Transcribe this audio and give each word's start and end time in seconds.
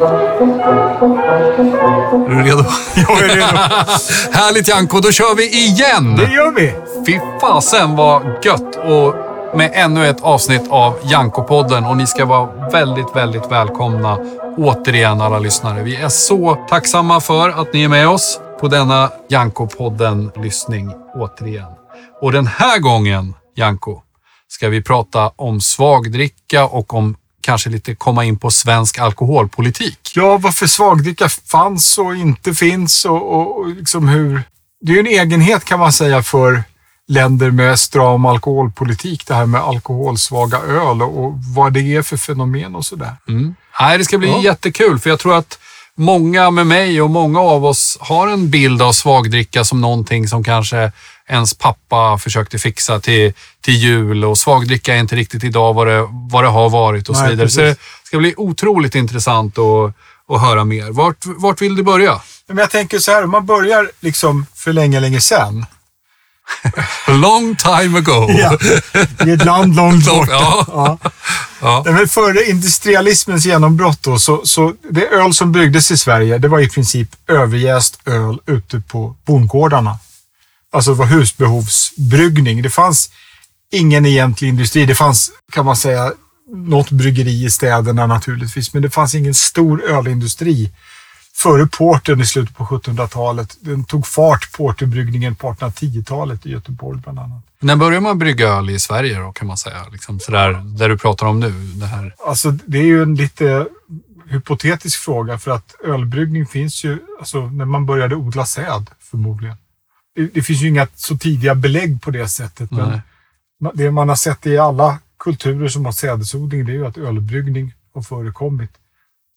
Är 0.00 0.04
du 2.28 2.42
redo? 2.42 2.64
Jag 2.96 3.24
är 3.24 3.28
redo. 3.28 3.46
Härligt 4.32 4.68
Janko, 4.68 5.00
då 5.00 5.10
kör 5.10 5.34
vi 5.34 5.48
igen! 5.48 6.16
Det 6.16 6.32
gör 6.32 6.52
vi. 6.52 6.74
Fy 7.06 7.20
fasen 7.40 7.96
vad 7.96 8.22
gött! 8.44 8.76
Och 8.76 9.14
med 9.56 9.70
ännu 9.74 10.06
ett 10.06 10.20
avsnitt 10.22 10.70
av 10.70 10.98
Janko-podden 11.02 11.86
och 11.90 11.96
ni 11.96 12.06
ska 12.06 12.24
vara 12.24 12.68
väldigt, 12.70 13.16
väldigt 13.16 13.50
välkomna 13.50 14.18
återigen 14.56 15.20
alla 15.20 15.38
lyssnare. 15.38 15.82
Vi 15.82 15.96
är 15.96 16.08
så 16.08 16.66
tacksamma 16.68 17.20
för 17.20 17.48
att 17.48 17.72
ni 17.72 17.82
är 17.82 17.88
med 17.88 18.08
oss 18.08 18.40
på 18.60 18.68
denna 18.68 19.10
Janko-podden-lyssning 19.28 20.92
återigen. 21.14 21.72
Och 22.20 22.32
den 22.32 22.46
här 22.46 22.78
gången, 22.78 23.34
Janko, 23.56 24.02
ska 24.48 24.68
vi 24.68 24.82
prata 24.82 25.30
om 25.36 25.60
svagdricka 25.60 26.66
och 26.66 26.94
om 26.94 27.16
kanske 27.48 27.70
lite 27.70 27.94
komma 27.94 28.24
in 28.24 28.38
på 28.38 28.50
svensk 28.50 28.98
alkoholpolitik. 28.98 30.12
Ja, 30.14 30.38
varför 30.38 30.66
svagdricka 30.66 31.28
fanns 31.28 31.98
och 31.98 32.16
inte 32.16 32.54
finns 32.54 33.04
och, 33.04 33.34
och, 33.34 33.58
och 33.58 33.68
liksom 33.68 34.08
hur... 34.08 34.42
Det 34.80 34.92
är 34.92 34.94
ju 34.94 35.00
en 35.00 35.06
egenhet 35.06 35.64
kan 35.64 35.78
man 35.78 35.92
säga 35.92 36.22
för 36.22 36.62
länder 37.08 37.50
med 37.50 37.78
stram 37.78 38.26
alkoholpolitik, 38.26 39.26
det 39.26 39.34
här 39.34 39.46
med 39.46 39.60
alkoholsvaga 39.60 40.58
öl 40.58 41.02
och, 41.02 41.24
och 41.24 41.34
vad 41.56 41.72
det 41.72 41.96
är 41.96 42.02
för 42.02 42.16
fenomen 42.16 42.74
och 42.74 42.84
sådär. 42.84 43.16
Mm. 43.28 43.54
Nej, 43.80 43.98
det 43.98 44.04
ska 44.04 44.18
bli 44.18 44.28
Ja. 44.28 44.40
jättekul 44.42 44.98
för 44.98 45.10
jag 45.10 45.18
tror 45.18 45.36
att 45.36 45.58
många 45.94 46.50
med 46.50 46.66
mig 46.66 47.02
och 47.02 47.10
många 47.10 47.40
av 47.40 47.64
oss 47.64 47.98
har 48.00 48.28
en 48.28 48.50
bild 48.50 48.82
av 48.82 48.92
svagdricka 48.92 49.64
som 49.64 49.80
någonting 49.80 50.28
som 50.28 50.44
kanske 50.44 50.92
ens 51.28 51.54
pappa 51.54 52.18
försökte 52.18 52.58
fixa 52.58 53.00
till, 53.00 53.32
till 53.60 53.74
jul 53.74 54.24
och 54.24 54.38
svagdricka 54.38 54.94
är 54.94 54.98
inte 54.98 55.16
riktigt 55.16 55.44
idag 55.44 55.74
vad 55.74 55.86
det, 55.86 56.08
vad 56.10 56.44
det 56.44 56.48
har 56.48 56.70
varit 56.70 57.08
och 57.08 57.16
så 57.16 57.22
Nej, 57.22 57.30
vidare. 57.30 57.48
Så 57.48 57.60
det 57.60 57.74
precis. 57.74 57.84
ska 58.04 58.18
bli 58.18 58.34
otroligt 58.36 58.94
intressant 58.94 59.58
att, 59.58 59.94
att 60.28 60.40
höra 60.40 60.64
mer. 60.64 60.90
Vart, 60.90 61.26
vart 61.26 61.62
vill 61.62 61.76
du 61.76 61.82
börja? 61.82 62.20
Men 62.46 62.58
jag 62.58 62.70
tänker 62.70 62.98
så 62.98 63.10
här, 63.12 63.24
om 63.24 63.30
man 63.30 63.46
börjar 63.46 63.90
liksom 64.00 64.46
för 64.54 64.72
länge, 64.72 65.00
länge 65.00 65.20
sedan. 65.20 65.66
Long 67.08 67.56
time 67.56 67.98
ago. 67.98 68.30
I 69.26 69.30
ett 69.30 69.44
land 69.44 69.76
långt 69.76 70.06
borta. 70.10 70.32
Ja. 70.32 70.66
Ja. 70.68 70.98
Ja. 71.60 71.82
Men 71.86 72.08
före 72.08 72.44
industrialismens 72.44 73.46
genombrott 73.46 74.02
då, 74.02 74.18
så, 74.18 74.46
så 74.46 74.74
det 74.90 75.06
öl 75.06 75.34
som 75.34 75.52
bryggdes 75.52 75.90
i 75.90 75.96
Sverige, 75.96 76.38
det 76.38 76.48
var 76.48 76.60
i 76.60 76.68
princip 76.68 77.08
överjäst 77.26 77.98
öl 78.04 78.40
ute 78.46 78.80
på 78.80 79.16
bondgårdarna. 79.24 79.98
Alltså 80.72 80.90
det 80.90 80.98
var 80.98 81.06
husbehovsbryggning. 81.06 82.62
Det 82.62 82.70
fanns 82.70 83.10
ingen 83.72 84.06
egentlig 84.06 84.48
industri. 84.48 84.86
Det 84.86 84.94
fanns, 84.94 85.30
kan 85.52 85.64
man 85.64 85.76
säga, 85.76 86.12
något 86.54 86.90
bryggeri 86.90 87.44
i 87.44 87.50
städerna 87.50 88.06
naturligtvis, 88.06 88.74
men 88.74 88.82
det 88.82 88.90
fanns 88.90 89.14
ingen 89.14 89.34
stor 89.34 89.84
ölindustri 89.84 90.70
före 91.34 91.66
porten 91.66 92.20
i 92.20 92.26
slutet 92.26 92.56
på 92.56 92.64
1700-talet. 92.64 93.56
Den 93.60 93.84
tog 93.84 94.06
fart, 94.06 94.52
porterbryggningen, 94.52 95.34
på 95.34 95.52
1810-talet 95.52 96.46
i 96.46 96.50
Göteborg 96.50 97.00
bland 97.00 97.18
annat. 97.18 97.42
När 97.60 97.76
börjar 97.76 98.00
man 98.00 98.18
brygga 98.18 98.48
öl 98.48 98.70
i 98.70 98.78
Sverige 98.78 99.18
då 99.18 99.32
kan 99.32 99.46
man 99.46 99.56
säga? 99.56 99.86
Liksom 99.92 100.20
sådär, 100.20 100.52
där 100.52 100.88
du 100.88 100.98
pratar 100.98 101.26
om 101.26 101.40
nu. 101.40 101.50
Det 101.74 101.86
här. 101.86 102.14
Alltså, 102.26 102.50
det 102.50 102.78
är 102.78 102.82
ju 102.84 103.02
en 103.02 103.14
lite 103.14 103.66
hypotetisk 104.28 104.98
fråga 104.98 105.38
för 105.38 105.50
att 105.50 105.74
ölbryggning 105.84 106.46
finns 106.46 106.84
ju 106.84 106.98
alltså, 107.18 107.46
när 107.46 107.64
man 107.64 107.86
började 107.86 108.16
odla 108.16 108.46
säd 108.46 108.90
förmodligen. 109.10 109.56
Det, 110.18 110.26
det 110.34 110.42
finns 110.42 110.62
ju 110.62 110.68
inga 110.68 110.86
så 110.94 111.18
tidiga 111.18 111.54
belägg 111.54 112.02
på 112.02 112.10
det 112.10 112.28
sättet. 112.28 112.70
Men 112.70 113.02
Nej. 113.58 113.72
det 113.74 113.90
man 113.90 114.08
har 114.08 114.16
sett 114.16 114.46
i 114.46 114.58
alla 114.58 114.98
kulturer 115.18 115.68
som 115.68 115.84
har 115.84 115.92
sädesodling 115.92 116.64
det 116.64 116.72
är 116.72 116.74
ju 116.74 116.86
att 116.86 116.98
ölbryggning 116.98 117.74
har 117.94 118.02
förekommit 118.02 118.70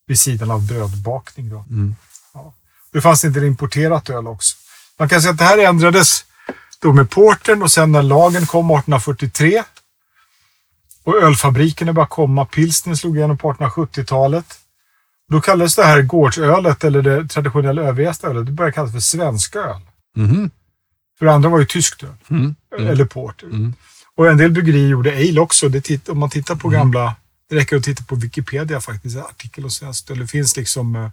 vid 0.07 0.19
sidan 0.19 0.51
av 0.51 0.67
brödbakning. 0.67 1.49
Då. 1.49 1.65
Mm. 1.69 1.95
Ja. 2.33 2.53
Det 2.93 3.01
fanns 3.01 3.25
inte 3.25 3.39
importerat 3.39 4.09
öl 4.09 4.27
också. 4.27 4.57
Man 4.99 5.09
kan 5.09 5.21
säga 5.21 5.31
att 5.31 5.37
det 5.37 5.43
här 5.43 5.57
ändrades 5.57 6.25
då 6.81 6.93
med 6.93 7.09
porten 7.09 7.63
och 7.63 7.71
sen 7.71 7.91
när 7.91 8.03
lagen 8.03 8.45
kom 8.45 8.65
1843 8.65 9.63
och 11.03 11.15
ölfabrikerna 11.15 11.93
började 11.93 12.09
komma. 12.09 12.45
Pilsner 12.45 12.95
slog 12.95 13.17
igenom 13.17 13.37
på 13.37 13.53
1870-talet. 13.53 14.45
Då 15.29 15.41
kallades 15.41 15.75
det 15.75 15.83
här 15.83 16.01
gårdsölet 16.01 16.83
eller 16.83 17.01
det 17.01 17.27
traditionella 17.27 17.81
överjästa 17.81 18.27
ölet, 18.27 18.45
det 18.45 18.51
började 18.51 18.73
kallas 18.73 18.91
för 18.91 18.99
svenska 18.99 19.59
öl. 19.59 19.81
Mhm. 20.15 20.51
För 21.21 21.25
det 21.25 21.33
andra 21.33 21.49
var 21.49 21.59
ju 21.59 21.65
tyskt 21.65 22.03
öl. 22.03 22.09
Mm. 22.29 22.55
Eller 22.79 23.05
porter. 23.05 23.47
Mm. 23.47 23.73
Och 24.15 24.29
en 24.29 24.37
del 24.37 24.51
bryggerier 24.51 24.87
gjorde 24.87 25.11
ale 25.11 25.39
också. 25.39 25.69
Det 25.69 26.09
om 26.09 26.19
man 26.19 26.29
tittar 26.29 26.55
på 26.55 26.69
gamla, 26.69 27.15
det 27.49 27.55
räcker 27.55 27.75
att 27.75 27.83
titta 27.83 28.03
på 28.03 28.15
Wikipedia 28.15 28.81
faktiskt, 28.81 29.17
artikel 29.17 29.65
och 29.65 29.71
öl. 30.09 30.19
Det 30.19 30.27
finns 30.27 30.57
liksom 30.57 30.95
eh, 30.95 31.09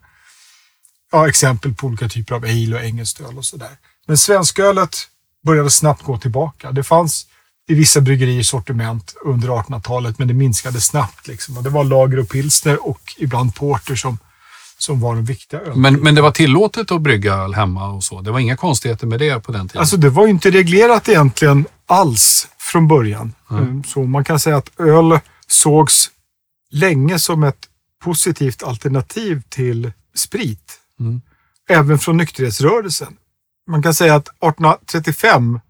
ja, 1.13 1.29
exempel 1.29 1.75
på 1.75 1.87
olika 1.87 2.09
typer 2.09 2.35
av 2.35 2.45
ale 2.45 2.75
och 2.75 2.81
engelskt 2.81 3.21
öl 3.21 3.39
och 3.39 3.45
sådär. 3.45 3.71
Men 4.07 4.19
svenskölet 4.19 4.97
började 5.47 5.71
snabbt 5.71 6.03
gå 6.03 6.19
tillbaka. 6.19 6.73
Det 6.73 6.83
fanns 6.85 7.27
i 7.69 7.75
vissa 7.75 8.01
bryggerier 8.01 8.43
sortiment 8.43 9.15
under 9.25 9.49
1800-talet, 9.49 10.19
men 10.19 10.29
det 10.29 10.35
minskade 10.35 10.81
snabbt. 10.81 11.29
Liksom. 11.29 11.57
Och 11.57 11.63
det 11.63 11.71
var 11.71 11.85
lager 11.85 12.19
och 12.19 12.29
pilsner 12.29 12.89
och 12.89 13.15
ibland 13.17 13.55
porter 13.55 13.97
som, 13.97 14.19
som 14.79 15.01
var 15.01 15.15
de 15.15 15.25
viktiga 15.25 15.61
ölen. 15.61 15.81
Men, 15.81 15.95
men 15.95 16.15
det 16.15 16.23
var 16.23 16.31
tillåtet 16.31 16.91
att 16.91 17.03
brygga 17.03 17.35
öl 17.35 17.55
hemma 17.55 17.89
och 17.89 18.05
så? 18.05 18.21
Det 18.21 18.31
var 18.31 18.39
inga 18.39 18.57
konstigheter 18.57 19.07
med 19.07 19.19
det 19.19 19.41
på 19.41 19.53
den 19.53 19.69
tiden? 19.69 19.81
Alltså 19.81 19.97
det 19.97 20.11
var 20.11 20.25
ju 20.25 20.31
inte 20.31 20.51
reglerat 20.51 21.09
egentligen 21.09 21.67
alls 21.87 22.49
från 22.59 22.89
början. 22.89 23.33
Mm, 23.51 23.85
Så 23.85 24.03
man 24.03 24.25
kan 24.25 24.41
säga 24.41 24.57
att 24.57 24.81
öl 24.81 25.21
sågs 25.47 26.11
länge 26.71 27.19
som 27.19 27.45
ett 27.45 27.69
positivt 28.05 28.63
alternativ 28.63 29.43
till 29.49 29.93
sprit. 30.15 30.81
Mm. 31.01 31.21
Även 31.69 31.99
från 31.99 32.17
nykterhetsrörelsen. 32.17 33.17
Man 33.71 33.83
kan 33.83 33.95
säga 33.95 34.15
att 34.15 34.29
1835, 34.29 35.61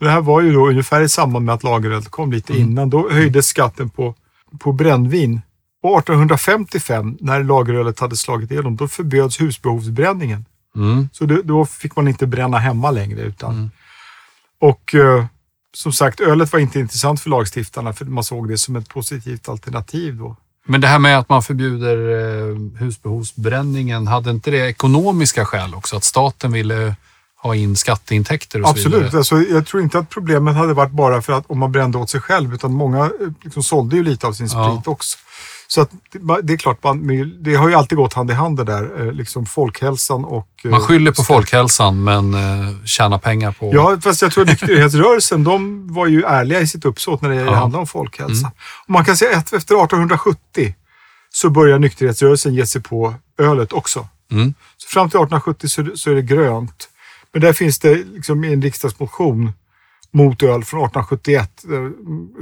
det 0.00 0.10
här 0.10 0.20
var 0.20 0.40
ju 0.40 0.52
då 0.52 0.68
ungefär 0.68 1.00
i 1.00 1.08
samband 1.08 1.44
med 1.44 1.54
att 1.54 1.62
lagerölet 1.62 2.08
kom 2.08 2.32
lite 2.32 2.58
innan, 2.58 2.90
då 2.90 3.10
höjdes 3.10 3.46
skatten 3.46 3.90
på, 3.90 4.14
på 4.58 4.72
brännvin. 4.72 5.40
Och 5.82 5.98
1855, 5.98 7.16
när 7.20 7.44
lagerölet 7.44 8.00
hade 8.00 8.16
slagit 8.16 8.50
igenom, 8.50 8.76
då 8.76 8.88
förbjöds 8.88 9.40
husbehovsbränningen. 9.40 10.44
Mm. 10.76 11.08
Så 11.12 11.24
det, 11.24 11.42
då 11.42 11.66
fick 11.66 11.96
man 11.96 12.08
inte 12.08 12.26
bränna 12.26 12.58
hemma 12.58 12.90
längre. 12.90 13.20
Utan, 13.20 13.70
Och 14.60 14.94
eh, 14.94 15.24
som 15.72 15.92
sagt, 15.92 16.20
ölet 16.20 16.52
var 16.52 16.60
inte 16.60 16.80
intressant 16.80 17.20
för 17.20 17.30
lagstiftarna 17.30 17.92
för 17.92 18.04
man 18.04 18.24
såg 18.24 18.48
det 18.48 18.58
som 18.58 18.76
ett 18.76 18.88
positivt 18.88 19.48
alternativ 19.48 20.16
då. 20.16 20.36
Men 20.66 20.80
det 20.80 20.86
här 20.86 20.98
med 20.98 21.18
att 21.18 21.28
man 21.28 21.42
förbjuder 21.42 21.96
eh, 21.96 22.56
husbehovsbränningen, 22.78 24.06
hade 24.06 24.30
inte 24.30 24.50
det 24.50 24.68
ekonomiska 24.68 25.44
skäl 25.44 25.74
också? 25.74 25.96
Att 25.96 26.04
staten 26.04 26.52
ville 26.52 26.96
ha 27.42 27.54
in 27.54 27.76
skatteintäkter 27.76 28.60
och 28.60 28.66
så 28.66 28.70
Absolut. 28.72 29.02
vidare? 29.02 29.16
Alltså, 29.18 29.42
jag 29.42 29.66
tror 29.66 29.82
inte 29.82 29.98
att 29.98 30.10
problemet 30.10 30.54
hade 30.54 30.74
varit 30.74 30.92
bara 30.92 31.22
för 31.22 31.32
att 31.32 31.44
om 31.50 31.58
man 31.58 31.72
brände 31.72 31.98
åt 31.98 32.10
sig 32.10 32.20
själv, 32.20 32.54
utan 32.54 32.72
många 32.72 32.98
eh, 33.04 33.10
liksom 33.42 33.62
sålde 33.62 33.96
ju 33.96 34.02
lite 34.02 34.26
av 34.26 34.32
sin 34.32 34.48
sprit 34.48 34.60
Ja. 34.62 34.82
också. 34.86 35.18
Så 35.70 35.80
att, 35.80 35.90
det- 36.42 36.52
är 36.52 36.56
klart, 36.56 36.82
man, 36.84 37.06
det 37.42 37.54
har 37.54 37.68
ju 37.68 37.74
alltid 37.74 37.98
gått 37.98 38.12
hand 38.14 38.30
i 38.30 38.34
hand 38.34 38.56
det 38.56 38.64
där, 38.64 39.06
eh, 39.06 39.12
liksom 39.12 39.46
folkhälsan 39.46 40.24
och... 40.24 40.48
eh, 40.64 40.70
Man 40.70 40.80
skyller 40.80 41.12
på 41.12 41.22
folkhälsan 41.22 42.04
men 42.04 42.34
eh, 42.34 42.84
tjänar 42.84 43.18
pengar 43.18 43.52
på... 43.52 43.70
Ja, 43.74 43.98
fast 44.02 44.22
jag 44.22 44.32
tror 44.32 44.42
att 44.42 44.48
nykterhetsrörelsen, 44.50 45.44
de 45.44 45.92
var 45.94 46.06
ju 46.06 46.22
ärliga 46.22 46.60
i 46.60 46.66
sitt 46.66 46.84
uppsåt 46.84 47.22
när 47.22 47.28
det 47.28 47.34
Ja. 47.34 47.54
handlar 47.54 47.80
om 47.80 47.86
folkhälsa. 47.86 48.52
Och 48.86 48.90
man 48.90 49.04
kan 49.04 49.16
säga 49.16 49.36
att 49.38 49.52
efter 49.52 49.74
1870 49.84 50.74
så 51.30 51.50
börjar 51.50 51.78
nykterhetsrörelsen 51.78 52.54
ge 52.54 52.66
sig 52.66 52.82
på 52.82 53.14
ölet 53.38 53.72
också. 53.72 54.08
Mm. 54.32 54.54
Så 54.76 54.88
fram 54.88 55.10
till 55.10 55.16
1870 55.20 55.68
så, 55.68 55.96
så 55.96 56.10
är 56.10 56.14
det 56.14 56.22
grönt. 56.22 56.88
Men 57.32 57.42
där 57.42 57.52
finns 57.52 57.78
det 57.78 57.94
liksom 57.94 58.44
en 58.44 58.62
riksdagsmotion 58.62 59.52
mot 60.10 60.42
öl 60.42 60.64
från 60.64 60.84
1871. 60.84 61.62
Där 61.62 61.92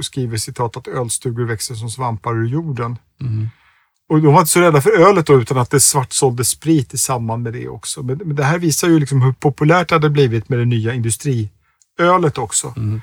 skriver 0.01 0.37
citat 0.37 0.77
att 0.77 0.87
ölstugor 0.87 1.45
växer 1.45 1.75
som 1.75 1.89
svampar 1.89 2.35
ur 2.35 2.47
jorden. 2.47 2.97
Mm. 3.21 3.49
Och 4.09 4.21
de 4.21 4.33
var 4.33 4.39
inte 4.39 4.51
så 4.51 4.59
rädda 4.59 4.81
för 4.81 4.99
ölet 4.99 5.25
då, 5.25 5.41
utan 5.41 5.57
att 5.57 5.69
det 5.69 5.79
svartsålde 5.79 6.45
sprit 6.45 6.93
i 6.93 6.97
samband 6.97 7.43
med 7.43 7.53
det 7.53 7.67
också. 7.67 8.03
Men, 8.03 8.17
men 8.17 8.35
det 8.35 8.43
här 8.43 8.59
visar 8.59 8.87
ju 8.87 8.99
liksom 8.99 9.21
hur 9.21 9.31
populärt 9.31 9.89
det 9.89 9.95
hade 9.95 10.09
blivit 10.09 10.49
med 10.49 10.59
det 10.59 10.65
nya 10.65 10.93
industriölet 10.93 12.37
också. 12.37 12.67
Mm. 12.77 13.01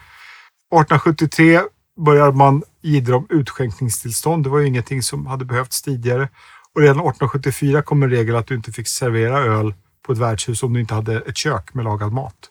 1873 0.73 1.61
börjar 1.97 2.33
man 2.33 2.63
gidra 2.83 3.17
om 3.17 3.27
utskänkningstillstånd. 3.31 4.45
Det 4.45 4.51
var 4.51 4.59
ju 4.59 4.67
ingenting 4.67 5.03
som 5.03 5.27
hade 5.27 5.45
behövts 5.45 5.83
tidigare. 5.83 6.29
Och 6.75 6.81
redan 6.81 6.97
1874 6.97 7.83
kom 7.83 8.03
en 8.03 8.11
regel 8.11 8.37
att 8.37 8.47
du 8.47 8.55
inte 8.55 8.73
fick 8.73 8.89
servera 8.89 9.39
öl 9.39 9.75
på 10.07 10.13
ett 10.13 10.19
värdshus 10.19 10.63
om 10.63 10.73
du 10.73 10.81
inte 10.81 10.95
hade 10.95 11.21
ett 11.21 11.37
kök 11.37 11.75
med 11.75 11.85
lagad 11.85 12.13
mat. 12.13 12.51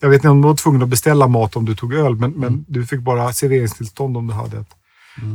Jag 0.00 0.08
vet 0.08 0.16
inte 0.16 0.28
om 0.28 0.42
du 0.42 0.48
var 0.48 0.54
tvungen 0.54 0.82
att 0.82 0.88
beställa 0.88 1.28
mat 1.28 1.56
om 1.56 1.64
du 1.64 1.74
tog 1.74 1.94
öl, 1.94 2.16
men, 2.16 2.30
men 2.30 2.64
du 2.68 2.86
fick 2.86 3.00
bara 3.00 3.32
serveringstillstånd 3.32 4.16
om 4.16 4.26
du 4.26 4.34
hade 4.34 4.58
ett 4.58 4.74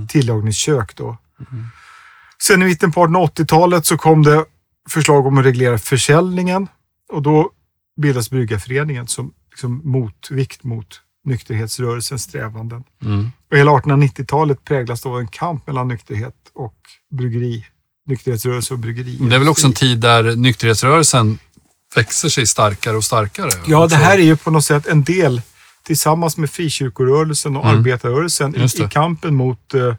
tillagningskök. 0.09 0.95
Då. 0.95 1.17
Sen 2.43 2.61
i 2.61 2.65
mitten 2.65 2.91
på 2.91 3.05
1880-talet 3.05 3.85
så 3.85 3.97
kom 3.97 4.23
det 4.23 4.45
förslag 4.89 5.27
om 5.27 5.37
att 5.37 5.45
reglera 5.45 5.77
försäljningen 5.77 6.67
och 7.11 7.21
då 7.21 7.49
bildas 8.01 8.29
Bryggarföreningen 8.29 9.07
som 9.07 9.33
liksom 9.49 9.81
motvikt 9.83 10.63
mot 10.63 11.01
nykterhetsrörelsens 11.25 12.23
strävanden. 12.23 12.83
Mm. 13.03 13.31
Och 13.51 13.57
hela 13.57 13.71
1890-talet 13.71 14.63
präglas 14.63 15.05
av 15.05 15.19
en 15.19 15.27
kamp 15.27 15.67
mellan 15.67 15.87
nykterhet 15.87 16.35
och 16.53 16.75
bryggeri, 17.11 17.65
nykterhetsrörelse 18.05 18.73
och 18.73 18.79
bryggeri. 18.79 19.17
Det 19.29 19.35
är 19.35 19.39
väl 19.39 19.49
också 19.49 19.67
en 19.67 19.73
tid 19.73 19.99
där 19.99 20.35
nykterhetsrörelsen 20.35 21.37
växer 21.95 22.29
sig 22.29 22.47
starkare 22.47 22.97
och 22.97 23.03
starkare? 23.03 23.49
Ja, 23.65 23.87
det 23.87 23.95
här 23.95 24.17
är 24.17 24.23
ju 24.23 24.37
på 24.37 24.51
något 24.51 24.65
sätt 24.65 24.87
en 24.87 25.03
del 25.03 25.41
tillsammans 25.83 26.37
med 26.37 26.49
frikyrkorörelsen 26.49 27.57
och 27.57 27.65
Mm. 27.65 27.77
arbetarrörelsen 27.77 28.55
i, 28.55 28.63
i 28.63 28.87
kampen 28.91 29.35
mot 29.35 29.73
eh, 29.73 29.95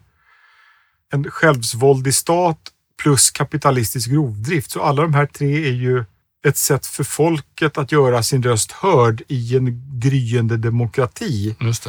en 1.13 1.31
självsvåldig 1.31 2.15
stat 2.15 2.57
plus 3.01 3.31
kapitalistisk 3.31 4.09
rovdrift. 4.09 4.71
Så 4.71 4.81
alla 4.81 5.01
de 5.01 5.13
här 5.13 5.25
tre 5.25 5.67
är 5.67 5.73
ju 5.73 6.03
ett 6.47 6.57
sätt 6.57 6.85
för 6.85 7.03
folket 7.03 7.77
att 7.77 7.91
göra 7.91 8.23
sin 8.23 8.43
röst 8.43 8.71
hörd 8.71 9.21
i 9.27 9.57
en 9.57 9.99
gryende 9.99 10.57
demokrati. 10.57 11.55
Just. 11.59 11.87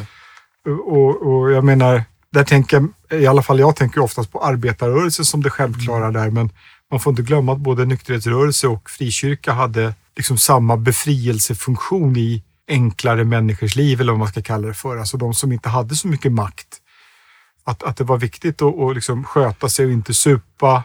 Och, 0.86 1.26
och 1.26 1.52
jag 1.52 1.64
menar, 1.64 2.04
där 2.32 2.44
tänker, 2.44 2.88
i 3.10 3.26
alla 3.26 3.42
fall 3.42 3.58
jag 3.60 3.76
tänker 3.76 4.00
oftast 4.00 4.32
på 4.32 4.44
arbetarrörelsen 4.44 5.24
som 5.24 5.42
det 5.42 5.50
självklara 5.50 6.10
där, 6.10 6.30
men 6.30 6.50
man 6.90 7.00
får 7.00 7.10
inte 7.10 7.22
glömma 7.22 7.52
att 7.52 7.58
både 7.58 7.84
nykterhetsrörelse 7.84 8.68
och 8.68 8.90
frikyrka 8.90 9.52
hade 9.52 9.94
liksom 10.16 10.38
samma 10.38 10.76
befrielsefunktion 10.76 12.16
i 12.16 12.42
enklare 12.68 13.24
människors 13.24 13.76
liv, 13.76 14.00
eller 14.00 14.12
vad 14.12 14.18
man 14.18 14.28
ska 14.28 14.42
kalla 14.42 14.68
det 14.68 14.74
för. 14.74 14.96
Alltså 14.96 15.16
de 15.16 15.34
som 15.34 15.52
inte 15.52 15.68
hade 15.68 15.96
så 15.96 16.08
mycket 16.08 16.32
makt. 16.32 16.80
Att, 17.64 17.82
att 17.82 17.96
det 17.96 18.04
var 18.04 18.18
viktigt 18.18 18.62
att, 18.62 18.78
att 18.80 18.94
liksom 18.94 19.24
sköta 19.24 19.68
sig 19.68 19.86
och 19.86 19.92
inte 19.92 20.14
supa. 20.14 20.84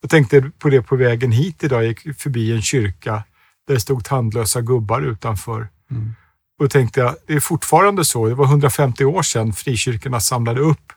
Jag 0.00 0.10
tänkte 0.10 0.50
på 0.58 0.68
det 0.68 0.82
på 0.82 0.96
vägen 0.96 1.32
hit 1.32 1.64
idag. 1.64 1.82
Jag 1.84 1.88
gick 1.88 2.20
förbi 2.20 2.52
en 2.52 2.62
kyrka 2.62 3.24
där 3.66 3.74
det 3.74 3.80
stod 3.80 4.04
tandlösa 4.04 4.60
gubbar 4.60 5.00
utanför. 5.00 5.68
Mm. 5.90 6.14
Och 6.58 6.64
då 6.64 6.68
tänkte 6.68 7.00
jag, 7.00 7.14
det 7.26 7.34
är 7.34 7.40
fortfarande 7.40 8.04
så. 8.04 8.28
Det 8.28 8.34
var 8.34 8.44
150 8.44 9.04
år 9.04 9.22
sedan 9.22 9.52
frikyrkorna 9.52 10.20
samlade 10.20 10.60
upp 10.60 10.92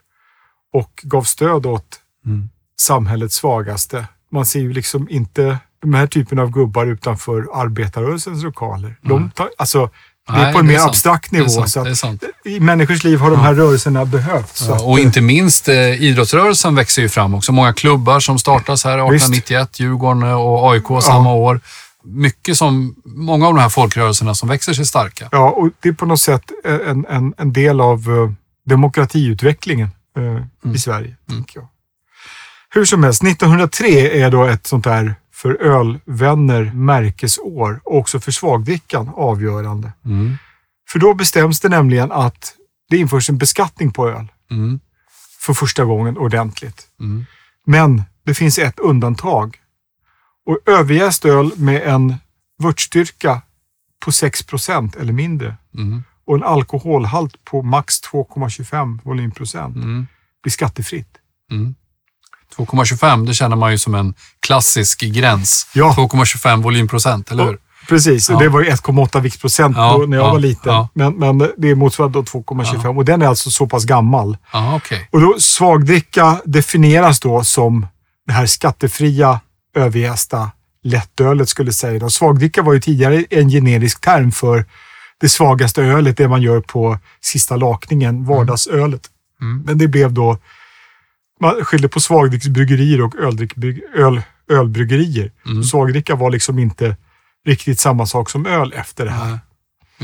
och 0.74 1.02
gav 1.04 1.24
stöd 1.24 1.66
åt 1.66 2.00
Mm. 2.26 2.50
samhällets 2.82 3.36
svagaste. 3.36 4.08
Man 4.34 4.46
ser 4.46 4.60
ju 4.60 4.74
liksom 4.74 5.08
inte 5.10 5.58
de 5.82 5.94
här 5.94 6.08
typen 6.08 6.40
av 6.40 6.52
gubbar 6.52 6.86
utanför 6.86 7.48
arbetarrörelsens 7.54 8.44
lokaler. 8.44 8.96
De 9.02 9.32
tar, 9.32 9.50
alltså, 9.58 9.90
det 10.28 10.34
är 10.34 10.54
på 10.54 10.60
en 10.60 10.68
mer 10.68 10.80
abstrakt 10.80 11.32
nivå. 11.32 11.50
sant, 11.50 11.98
så 11.98 12.08
att. 12.08 12.24
I 12.46 12.60
människors 12.60 13.04
liv 13.04 13.20
har 13.20 13.32
de 13.32 13.40
här 13.40 13.54
rörelserna 13.54 14.06
behövts. 14.06 14.66
Ja, 14.68 14.84
och 14.84 15.00
inte 15.00 15.22
minst 15.22 15.68
eh, 15.70 16.04
idrottsrörelsen 16.04 16.76
växer 16.76 17.02
ju 17.02 17.10
fram 17.10 17.34
också. 17.36 17.52
Många 17.52 17.74
klubbar 17.74 18.20
som 18.20 18.40
startas 18.40 18.84
här 18.84 18.92
1891, 18.92 19.80
Djurgården 19.80 20.24
och 20.24 20.72
AIK 20.72 21.04
samma 21.04 21.34
år. 21.34 21.60
Mycket 22.06 22.58
som, 22.58 22.96
många 23.06 23.48
av 23.48 23.54
de 23.54 23.62
här 23.62 23.70
folkrörelserna 23.70 24.36
som 24.36 24.50
växer 24.50 24.74
sig 24.74 24.86
starka. 24.86 25.30
Ja, 25.32 25.50
och 25.50 25.70
det 25.80 25.90
är 25.90 25.94
på 25.94 26.06
något 26.06 26.20
sätt 26.22 26.44
en, 26.88 27.06
en, 27.10 27.34
en 27.38 27.54
del 27.54 27.82
av 27.82 28.00
eh, 28.00 28.32
demokratiutvecklingen 28.70 29.90
eh, 30.18 30.24
Mm. 30.66 30.76
i 30.76 30.80
Sverige. 30.80 31.16
Tänker 31.30 31.60
jag. 31.60 31.68
Hur 32.76 32.86
som 32.86 33.04
helst, 33.04 33.24
1903 33.24 34.22
är 34.24 34.32
då 34.32 34.44
ett 34.46 34.68
sånt 34.68 34.84
där 34.84 35.16
för 35.34 35.62
ölvänner 35.62 36.72
märkesår 36.74 37.82
och 37.84 37.98
också 37.98 38.20
för 38.20 38.32
svagdrickan 38.32 39.10
avgörande. 39.16 39.92
Mm. 40.06 40.38
För 40.90 41.00
då 41.00 41.14
bestäms 41.14 41.60
det 41.60 41.70
nämligen 41.70 42.12
att 42.12 42.56
det 42.90 42.98
införs 42.98 43.30
en 43.30 43.38
beskattning 43.38 43.92
på 43.92 44.10
öl 44.10 44.28
Mm. 44.52 44.80
för 45.40 45.54
första 45.54 45.86
gången 45.86 46.18
ordentligt. 46.18 46.88
Mm. 47.00 47.26
Men 47.66 48.04
det 48.26 48.34
finns 48.34 48.60
ett 48.60 48.80
undantag. 48.80 49.58
Och 50.46 50.60
överjäst 50.66 51.26
öl 51.26 51.52
med 51.58 51.82
en 51.82 52.16
vörtstyrka 52.60 53.42
på 54.06 54.12
6% 54.12 54.96
eller 55.02 55.14
mindre 55.14 55.58
Mm. 55.78 56.04
och 56.26 56.36
en 56.36 56.44
alkoholhalt 56.44 57.46
på 57.46 57.62
max 57.62 58.02
2,25 58.02 59.00
volymprocent 59.04 59.76
Mm. 59.76 60.08
blir 60.44 60.52
skattefritt. 60.52 61.18
Mm. 62.58 62.68
2,25 62.68 63.28
det 63.28 63.34
känner 63.34 63.56
man 63.56 63.72
ju 63.72 63.78
som 63.78 63.96
en 63.96 64.14
klassisk 64.40 65.02
gräns. 65.02 65.68
Ja. 65.74 65.94
2,25 65.98 66.62
volymprocent, 66.62 67.32
eller 67.32 67.46
hur? 67.46 67.58
Precis, 67.90 68.30
Ja. 68.30 68.38
det 68.38 68.50
var 68.50 68.62
ju 68.62 68.70
1,8 68.70 69.22
viktprocent 69.22 69.78
Ja, 69.78 70.06
när 70.08 70.18
jag 70.18 70.26
ja, 70.28 70.32
var 70.32 70.40
liten. 70.40 70.88
Men, 70.94 71.14
men 71.14 71.52
det 71.58 71.76
motsvarar 71.76 72.10
då 72.10 72.22
2,25 72.22 72.98
och 72.98 73.06
den 73.06 73.22
är 73.22 73.28
alltså 73.28 73.52
så 73.52 73.68
pass 73.68 73.86
gammal. 73.86 74.38
Ja, 74.54 74.76
okej. 74.76 75.10
Och 75.12 75.22
då 75.22 75.36
svagdricka 75.40 76.42
definieras 76.46 77.20
då 77.20 77.44
som 77.44 77.88
det 78.28 78.34
här 78.34 78.46
skattefria 78.46 79.40
överjästa 79.76 80.52
lättölet 80.84 81.50
skulle 81.50 81.74
säga. 81.74 82.00
Då. 82.00 82.10
Svagdricka 82.10 82.62
var 82.62 82.74
ju 82.74 82.80
tidigare 82.80 83.26
en 83.30 83.50
generisk 83.50 84.02
term 84.02 84.32
för 84.32 84.66
det 85.22 85.30
svagaste 85.30 85.84
ölet, 85.84 86.18
det 86.18 86.28
man 86.28 86.42
gör 86.42 86.62
på 86.62 86.98
sista 87.22 87.56
lakningen, 87.56 88.26
vardagsölet. 88.26 89.02
Mm. 89.42 89.64
Men 89.66 89.78
det 89.78 89.88
blev 89.88 90.14
då, 90.14 90.38
man 91.44 91.66
skilde 91.66 91.90
på 91.90 92.00
svagdricksbryggerier 92.00 93.02
och 93.02 93.16
öldrickbrygg, 93.16 93.82
öl, 93.96 94.22
ölbryggerier. 94.50 95.32
Mm. 95.46 95.64
Svagdricka 95.64 96.16
var 96.16 96.30
liksom 96.30 96.60
inte 96.60 96.98
riktigt 97.48 97.80
samma 97.80 98.06
sak 98.06 98.30
som 98.30 98.46
öl 98.46 98.74
efter 98.74 99.06
det 99.06 99.12
här. 99.12 99.30
Ja, 99.30 99.40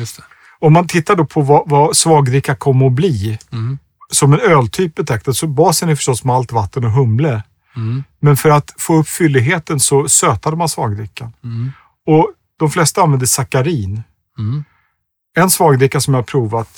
just 0.01 0.17
det. 0.17 0.23
Om 0.59 0.73
man 0.73 0.87
tittar 0.87 1.15
då 1.15 1.25
på 1.25 1.41
vad, 1.41 1.69
vad 1.69 1.95
svagdricka 1.97 2.55
kommer 2.55 2.85
att 2.85 2.91
bli 2.91 3.39
Mm. 3.51 3.77
som 4.11 4.33
en 4.33 4.39
öltyp 4.39 4.95
betraktat 4.95 5.35
så 5.35 5.47
basen 5.47 5.89
är 5.89 5.95
förstås 5.95 6.23
malt, 6.23 6.51
vatten 6.51 6.85
och 6.85 6.91
humle. 6.91 7.43
Mm. 7.75 8.03
Men 8.19 8.37
för 8.37 8.49
att 8.49 8.73
få 8.77 8.95
upp 8.95 9.07
fylligheten 9.07 9.79
så 9.79 10.07
sötade 10.09 10.55
man 10.57 10.69
svagdrickan. 10.69 11.33
Mm. 11.43 11.71
Och 12.05 12.31
de 12.59 12.71
flesta 12.71 13.01
använde 13.01 13.27
sackarin. 13.27 14.03
Mm. 14.37 14.63
En 15.37 15.49
svagdricka 15.49 16.01
som 16.01 16.13
jag 16.13 16.25
provat 16.25 16.69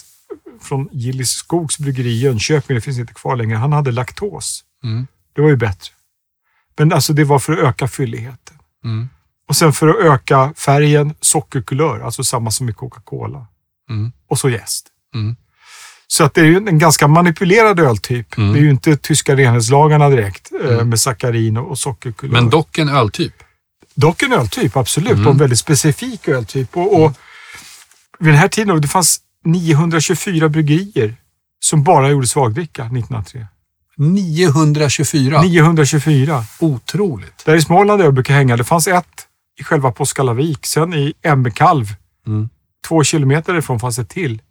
från 0.61 0.89
Gillis 0.91 1.29
Skogs 1.29 1.79
bryggeri 1.79 2.09
i 2.09 2.19
Jönköping, 2.19 2.75
det 2.75 2.81
finns 2.81 2.99
inte 2.99 3.13
kvar 3.13 3.35
längre, 3.35 3.57
han 3.57 3.73
hade 3.73 3.91
laktos. 3.91 4.63
Mm. 4.83 5.07
Det 5.35 5.41
var 5.41 5.49
ju 5.49 5.55
bättre. 5.55 5.91
Men 6.77 6.93
alltså 6.93 7.13
det 7.13 7.23
var 7.23 7.39
för 7.39 7.53
att 7.53 7.59
öka 7.59 7.87
fylligheten. 7.87 8.57
Mm. 8.83 9.09
Och 9.47 9.55
sen 9.55 9.73
för 9.73 9.87
att 9.87 9.95
öka 10.05 10.53
färgen, 10.57 11.13
sockerkulör, 11.21 11.99
alltså 11.99 12.23
samma 12.23 12.51
som 12.51 12.69
i 12.69 12.73
Coca-Cola. 12.73 13.47
Mm. 13.89 14.11
Och 14.27 14.39
så 14.39 14.49
jäst. 14.49 14.87
Mm. 15.15 15.35
Så 16.07 16.23
att 16.23 16.33
det 16.33 16.41
är 16.41 16.45
ju 16.45 16.57
en 16.57 16.79
ganska 16.79 17.07
manipulerad 17.07 17.79
öltyp. 17.79 18.37
Mm. 18.37 18.53
Det 18.53 18.59
är 18.59 18.63
ju 18.63 18.69
inte 18.69 18.97
tyska 18.97 19.35
renhetslagarna 19.35 20.09
direkt 20.09 20.51
eh, 20.63 20.73
Mm. 20.73 20.89
med 20.89 20.99
sackarin 20.99 21.57
och, 21.57 21.69
och 21.69 21.77
sockerkulör. 21.79 22.33
Men 22.33 22.49
dock 22.49 22.77
en 22.77 22.89
öltyp. 22.89 23.33
Dock 23.95 24.23
en 24.23 24.33
öltyp, 24.33 24.77
absolut. 24.77 25.11
Mm. 25.11 25.27
Och 25.27 25.31
en 25.31 25.37
väldigt 25.37 25.59
specifik 25.59 26.27
öltyp. 26.27 26.77
Och, 26.77 27.03
och 27.03 27.13
vid 28.19 28.27
den 28.33 28.39
här 28.39 28.47
tiden, 28.47 28.81
det 28.81 28.87
fanns 28.87 29.21
924 29.45 30.49
bryggerier 30.49 31.15
som 31.59 31.83
bara 31.83 32.09
gjorde 32.09 32.27
svagdricka 32.27 32.83
1903. 32.83 33.47
924. 33.97 35.41
924. 35.41 36.43
Otroligt. 36.59 37.45
Där 37.45 37.55
i 37.55 37.61
Småland 37.61 37.99
där 37.99 38.05
jag 38.05 38.13
brukar 38.13 38.33
hänga, 38.33 38.57
det 38.57 38.63
fanns 38.63 38.87
ett 38.87 39.27
i 39.59 39.63
själva 39.63 39.91
Påskalavik. 39.91 40.65
Sen 40.65 40.93
i 40.93 41.13
Emmekalv, 41.21 41.85
Mm. 42.27 42.49
två 42.87 43.03
kilometer 43.03 43.57
ifrån 43.57 43.79
fanns 43.79 43.99
ett 43.99 44.09
till. 44.09 44.41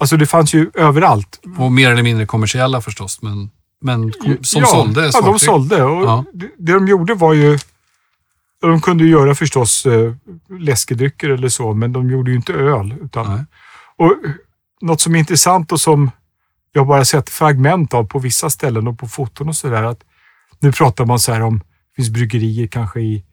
Alltså 0.00 0.16
det 0.16 0.26
fanns 0.26 0.54
ju 0.54 0.70
överallt. 0.74 1.40
Och 1.58 1.72
mer 1.72 1.90
eller 1.90 2.02
mindre 2.02 2.26
kommersiella 2.26 2.80
förstås, 2.80 3.22
men, 3.22 3.50
men 3.80 4.12
som 4.42 4.60
ja, 4.62 4.66
sålde 4.66 5.10
Ja, 5.14 5.20
de 5.20 5.38
sålde. 5.38 5.82
Och 5.84 6.04
Ja. 6.04 6.24
det, 6.32 6.50
det 6.58 6.72
de 6.72 6.88
gjorde 6.88 7.14
var 7.14 7.32
ju... 7.32 7.58
De 8.60 8.80
kunde 8.80 9.04
ju 9.04 9.10
göra 9.10 9.34
förstås 9.34 9.86
eh, 9.86 10.14
läskedrycker 10.60 11.28
eller 11.30 11.48
så, 11.48 11.74
men 11.74 11.92
de 11.92 12.10
gjorde 12.10 12.30
ju 12.30 12.36
inte 12.36 12.52
öl. 12.52 12.94
Utan, 13.02 13.34
Nej. 13.36 13.44
Och 13.96 14.16
något 14.80 15.00
som 15.00 15.14
är 15.14 15.18
intressant 15.18 15.72
och 15.72 15.80
som 15.80 16.10
jag 16.72 16.86
bara 16.86 17.04
sett 17.04 17.30
fragment 17.30 17.94
av 17.94 18.04
på 18.04 18.18
vissa 18.18 18.50
ställen 18.50 18.88
och 18.88 18.98
på 18.98 19.08
foton 19.08 19.48
och 19.48 19.56
sådär. 19.56 19.82
att 19.82 20.00
Nu 20.60 20.72
pratar 20.72 21.06
man 21.06 21.18
så 21.18 21.32
här 21.32 21.40
om, 21.40 21.58
det 21.58 21.96
finns 21.96 22.10
bryggerier 22.10 22.66
kanske 22.66 23.00
i 23.00 23.24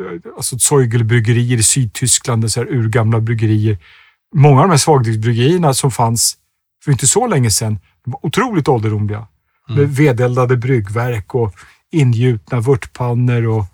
eh, 0.00 0.32
alltså 0.36 0.58
Zeugelbryggerier 0.58 1.58
i 1.58 1.62
Sydtyskland, 1.62 2.52
så 2.52 2.60
här 2.60 2.72
urgamla 2.72 3.20
bryggerier. 3.20 3.78
Många 4.34 4.60
av 4.60 4.66
de 4.66 4.70
här 4.70 4.78
svagdrycksbryggerierna 4.78 5.74
som 5.74 5.90
fanns 5.90 6.36
för 6.84 6.92
inte 6.92 7.06
så 7.06 7.26
länge 7.26 7.50
sedan 7.50 7.78
de 8.04 8.10
var 8.10 8.26
otroligt 8.26 8.68
ålderdomliga. 8.68 9.26
Med 9.68 9.96
vedeldade 9.96 10.56
bryggverk 10.56 11.34
och 11.34 11.54
ingjutna 11.90 12.60
vörtpannor 12.60 13.46
och 13.46 13.64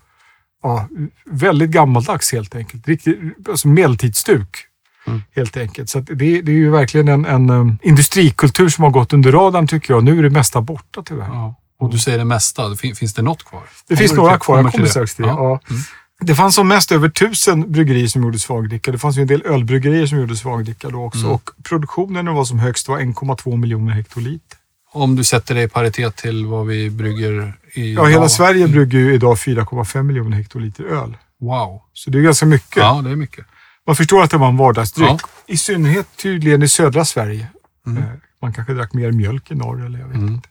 ja, 0.63 0.89
väldigt 1.25 1.71
gammaldags 1.71 2.33
helt 2.33 2.55
enkelt. 2.55 2.89
Riktigt, 2.89 3.19
alltså 3.49 3.69
medeltidsstuk. 3.69 4.70
Mm. 5.07 5.23
Helt 5.37 5.57
enkelt. 5.57 5.91
Så 5.91 6.01
det, 6.01 6.15
det 6.43 6.53
är 6.53 6.57
ju 6.57 6.71
verkligen 6.71 7.09
en, 7.09 7.25
en 7.25 7.51
um, 7.51 7.79
industrikultur 7.83 8.69
som 8.69 8.85
har 8.85 8.91
gått 8.91 9.13
under 9.13 9.33
radarn 9.33 9.67
tycker 9.67 9.95
jag. 9.95 10.05
Nu 10.05 10.19
är 10.19 10.23
det 10.23 10.31
mesta 10.31 10.61
borta 10.61 11.03
tyvärr. 11.05 11.27
Ja. 11.29 11.55
Och 11.81 11.91
du 11.91 11.99
säger 11.99 12.19
det 12.19 12.25
mesta. 12.25 12.75
Fin- 12.77 12.95
Finns 12.95 13.15
det 13.15 13.23
något 13.23 13.45
kvar? 13.45 13.63
Det 13.89 13.97
finns 13.97 14.13
några 14.13 14.39
kvar, 14.39 14.63
jag 14.63 14.73
kommer 14.73 14.87
strax 14.87 15.15
till 15.15 15.25
det. 15.25 15.31
Ja. 15.31 15.61
Ja. 15.69 15.75
Det 16.23 16.35
fanns 16.35 16.55
som 16.55 16.69
mest 16.69 16.93
över 16.93 17.09
tusen 17.09 17.73
bryggerier 17.73 18.07
som 18.07 18.23
gjorde 18.23 18.39
svagdricka. 18.39 18.93
Det 18.93 18.99
fanns 18.99 19.17
ju 19.19 19.23
en 19.23 19.27
del 19.29 19.43
ölbryggerier 19.43 20.07
som 20.07 20.19
gjorde 20.19 20.37
svagdricka 20.37 20.89
då 20.89 21.05
också. 21.05 21.21
Mm. 21.21 21.31
Och 21.33 21.51
produktionen 21.63 22.35
var 22.35 22.45
som 22.45 22.59
högst 22.59 22.89
var 22.89 22.99
1,2 23.01 23.57
miljoner 23.57 23.93
hektoliter. 23.93 24.59
Om 24.93 25.17
du 25.17 25.25
sätter 25.25 25.55
det 25.55 25.63
i 25.63 25.69
paritet 25.69 26.17
till 26.17 26.47
vad 26.47 26.67
vi 26.67 26.91
brygger 26.91 27.55
i 27.75 27.95
Ja, 27.95 28.05
hela 28.05 28.29
Sverige 28.29 28.69
brygger 28.69 28.99
ju 28.99 29.15
idag 29.15 29.37
4,5 29.37 30.03
miljoner 30.03 30.37
hektoliter 30.37 30.85
öl. 30.85 31.17
Wow. 31.41 31.81
Så 31.93 32.11
det 32.11 32.19
är 32.19 32.23
ganska 32.23 32.47
mycket. 32.47 32.77
Ja, 32.77 33.01
det 33.05 33.11
är 33.11 33.17
mycket. 33.17 33.45
Man 33.91 33.97
förstår 33.97 34.23
att 34.23 34.31
det 34.31 34.37
var 34.37 34.49
en 34.49 34.57
vardagsdryck. 34.57 35.09
Ja. 35.11 35.19
I 35.47 35.57
synnerhet 35.57 36.07
tydligen 36.17 36.63
i 36.63 36.69
södra 36.69 37.05
Sverige. 37.05 37.47
Mm. 37.87 38.03
Eh, 38.03 38.09
Man 38.43 38.53
kanske 38.53 38.73
drack 38.75 38.93
mer 38.93 39.13
mjölk 39.13 39.51
i 39.51 39.55
norr 39.55 39.87
eller 39.87 39.99
jag 39.99 40.07
vet 40.07 40.17
Mm. 40.17 40.35
inte. 40.35 40.49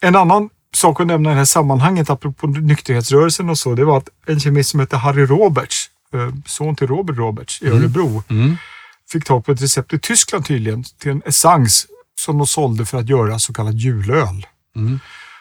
En 0.00 0.16
annan 0.16 0.50
sak 0.76 1.00
att 1.00 1.06
nämna 1.06 1.30
i 1.30 1.32
det 1.32 1.38
här 1.38 1.44
sammanhanget, 1.44 2.10
apropå 2.10 2.46
nykterhetsrörelsen 2.46 3.48
och 3.50 3.58
så, 3.58 3.74
det 3.74 3.84
var 3.84 3.98
att 3.98 4.08
en 4.26 4.40
kemist 4.40 4.70
som 4.70 4.80
hette 4.80 4.96
Harry 4.96 5.26
Roberts, 5.26 5.90
eh, 6.14 6.30
son 6.46 6.76
till 6.76 6.86
Robert 6.86 7.16
Roberts 7.16 7.62
i 7.62 7.68
Örebro, 7.68 8.22
Mm. 8.28 8.56
fick 9.12 9.24
tag 9.24 9.44
på 9.44 9.52
ett 9.52 9.62
recept 9.62 9.92
i 9.92 9.98
Tyskland 9.98 10.44
tydligen 10.46 10.84
till 10.98 11.10
en 11.10 11.22
essens 11.26 11.86
som 12.20 12.38
de 12.38 12.46
sålde 12.46 12.86
för 12.86 12.98
att 12.98 13.08
göra 13.08 13.38
så 13.38 13.52
kallad 13.52 13.74
julöl. 13.74 14.46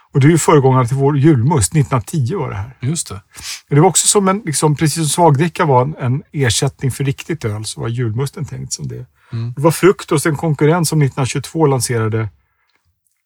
Mm. 0.07 0.13
Och 0.13 0.19
det 0.19 0.27
är 0.27 0.31
ju 0.31 0.37
föregångare 0.37 0.87
till 0.87 0.97
vår 0.97 1.17
julmust. 1.17 1.71
1910 1.71 2.35
var 2.35 2.49
det 2.49 2.55
här. 2.55 2.77
Just 2.79 3.09
det. 3.09 3.21
Det 3.69 3.79
var 3.79 3.87
också 3.87 4.07
som 4.07 4.27
en, 4.27 4.41
liksom, 4.45 4.75
precis 4.75 4.95
som 4.95 5.05
svagdricka 5.05 5.65
var 5.65 5.81
en, 5.81 5.95
en 5.99 6.23
ersättning 6.31 6.91
för 6.91 7.03
riktigt 7.03 7.45
öl, 7.45 7.65
så 7.65 7.81
var 7.81 7.87
julmusten 7.87 8.45
tänkt 8.45 8.73
som 8.73 8.87
det. 8.87 9.05
Mm. 9.31 9.53
Det 9.55 9.61
var 9.61 9.71
Fructos, 9.71 10.25
en 10.25 10.35
konkurrent 10.35 10.87
som 10.87 11.01
1922 11.01 11.65
lanserade 11.65 12.29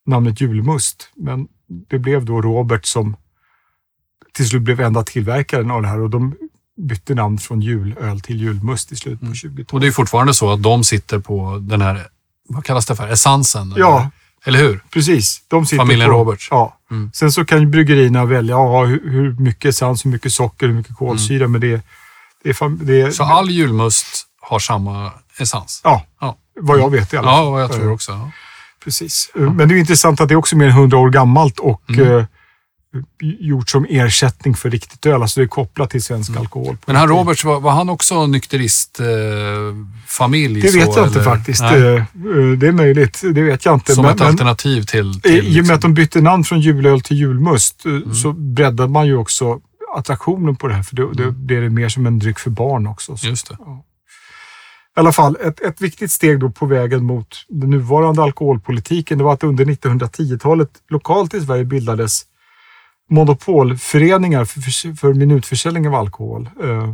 namnet 0.05 0.41
julmust. 0.41 1.09
Men 1.15 1.47
det 1.89 1.99
blev 1.99 2.25
då 2.25 2.41
Robert 2.41 2.85
som 2.85 3.15
till 4.33 4.49
slut 4.49 4.61
blev 4.61 4.81
enda 4.81 5.03
tillverkaren 5.03 5.71
av 5.71 5.81
det 5.81 5.87
här 5.87 6.01
och 6.01 6.09
de 6.09 6.35
bytte 6.81 7.15
namn 7.15 7.37
från 7.37 7.61
julöl 7.61 8.21
till 8.21 8.41
julmust 8.41 8.91
i 8.91 8.95
slutet 8.95 9.19
på 9.19 9.25
Mm. 9.25 9.33
20-talet. 9.35 9.73
Och 9.73 9.79
det 9.79 9.87
är 9.87 9.91
fortfarande 9.91 10.33
så 10.33 10.53
att 10.53 10.63
de 10.63 10.83
sitter 10.83 11.19
på 11.19 11.57
den 11.61 11.81
här, 11.81 12.07
vad 12.49 12.65
kallas 12.65 12.85
det 12.85 12.95
för, 12.95 13.07
essensen? 13.07 13.73
Ja. 13.77 14.09
Eller, 14.45 14.59
hur? 14.59 14.83
Precis. 14.93 15.41
De 15.47 15.65
sitter 15.65 15.77
Familjen 15.77 16.09
på, 16.09 16.15
Roberts. 16.17 16.47
Ja. 16.51 16.77
Mm. 16.91 17.11
Sen 17.13 17.31
så 17.31 17.45
kan 17.45 17.59
ju 17.59 17.65
bryggerierna 17.65 18.25
välja 18.25 18.51
ja, 18.55 18.85
hur, 18.85 19.35
mycket 19.39 19.65
essens, 19.69 20.05
hur 20.05 20.11
mycket 20.11 20.33
socker, 20.33 20.67
hur 20.67 20.73
mycket 20.73 20.95
kolsyra. 20.95 21.47
Men 21.47 21.61
det, 21.61 21.81
det 22.43 22.49
är... 22.49 22.75
Det 22.85 22.93
är 22.93 22.99
Mm. 23.01 23.11
Så 23.13 23.23
all 23.23 23.49
julmust 23.49 24.05
har 24.41 24.59
samma 24.59 25.11
essens? 25.37 25.81
Ja, 25.83 26.05
Ja. 26.21 26.37
vad 26.59 26.79
jag 26.79 26.89
vet 26.91 27.13
i 27.13 27.17
alla 27.17 27.27
fall. 27.31 27.45
Ja, 27.45 27.59
jag 27.59 27.71
tror 27.71 27.91
också. 27.91 28.11
Ja. 28.11 28.31
Precis. 28.83 29.31
Men 29.33 29.57
det 29.69 29.75
är 29.75 29.77
intressant 29.79 30.21
att 30.21 30.27
det 30.27 30.33
är 30.33 30.37
också 30.37 30.55
mer 30.57 30.65
än 30.65 30.71
100 30.71 30.97
år 30.97 31.09
gammalt 31.09 31.59
och 31.59 31.81
Mm. 31.89 32.25
Eh, 32.95 33.01
gjort 33.39 33.69
som 33.69 33.85
ersättning 33.89 34.55
för 34.55 34.69
riktigt 34.69 35.05
öl. 35.05 35.21
Alltså 35.21 35.39
det 35.39 35.43
är 35.45 35.47
kopplat 35.47 35.89
till 35.89 36.03
svensk 36.03 36.37
alkohol. 36.37 36.67
Mm. 36.67 36.77
Men 36.85 36.95
han 36.95 37.07
Roberts, 37.09 37.43
var, 37.43 37.59
var 37.59 37.71
han 37.71 37.89
också 37.89 38.27
nykteristfamilj? 38.27 40.59
Eh, 40.59 40.63
Det 40.71 40.77
vet 40.77 40.93
så, 40.93 40.99
jag 40.99 41.07
inte 41.07 41.19
eller? 41.19 41.23
faktiskt. 41.31 41.61
Nej. 41.61 41.81
Eh, 41.81 41.93
eh, 41.95 42.03
Det 42.57 42.67
är 42.67 42.71
möjligt. 42.71 43.21
Det 43.33 43.41
vet 43.41 43.65
jag 43.65 43.73
inte. 43.73 43.95
Som 43.95 44.03
Men- 44.03 44.11
ett 44.13 44.19
men- 44.19 44.27
alternativ 44.27 44.81
till... 44.83 45.11
I 45.11 45.19
till 45.21 45.35
i 45.35 45.39
och 45.39 45.43
med 45.45 45.53
liksom- 45.55 45.75
att 45.75 45.81
de 45.81 45.93
bytte 45.93 46.21
namn 46.21 46.43
från 46.43 46.59
julöl 46.61 47.01
till 47.01 47.17
julmust 47.17 47.85
eh, 47.85 47.91
Mm. 47.91 48.13
så 48.15 48.31
breddade 48.33 48.89
man 48.89 49.07
ju 49.07 49.17
också 49.17 49.59
attraktionen 49.95 50.55
på 50.55 50.67
det 50.67 50.73
här. 50.73 50.83
För 50.83 50.95
då, 50.95 51.11
då 51.11 51.31
blir 51.31 51.61
det 51.61 51.69
mer 51.69 51.89
som 51.89 52.05
en 52.05 52.19
dryck 52.19 52.39
för 52.39 52.49
barn 52.49 52.87
också. 52.87 53.17
Så. 53.17 53.27
Just 53.27 53.47
det. 53.49 53.53
I 53.53 53.57
alla 54.99 55.11
fall, 55.11 55.37
ett, 55.43 55.61
ett 55.61 55.81
viktigt 55.81 56.11
steg 56.11 56.39
då 56.39 56.49
på 56.49 56.65
vägen 56.65 57.03
mot 57.03 57.27
den 57.49 57.69
nuvarande 57.69 58.23
alkoholpolitiken 58.23 59.17
det 59.17 59.23
var 59.23 59.33
att 59.33 59.43
under 59.43 59.65
1910-talet 59.65 60.69
lokalt 60.89 61.33
i 61.33 61.41
Sverige 61.41 61.65
bildades 61.65 62.21
monopolföreningar 63.11 64.45
för, 64.45 64.61
förs- 64.61 64.99
för 64.99 65.13
minutförsäljning 65.13 65.87
av 65.87 65.95
alkohol. 65.95 66.49
Eh, 66.63 66.93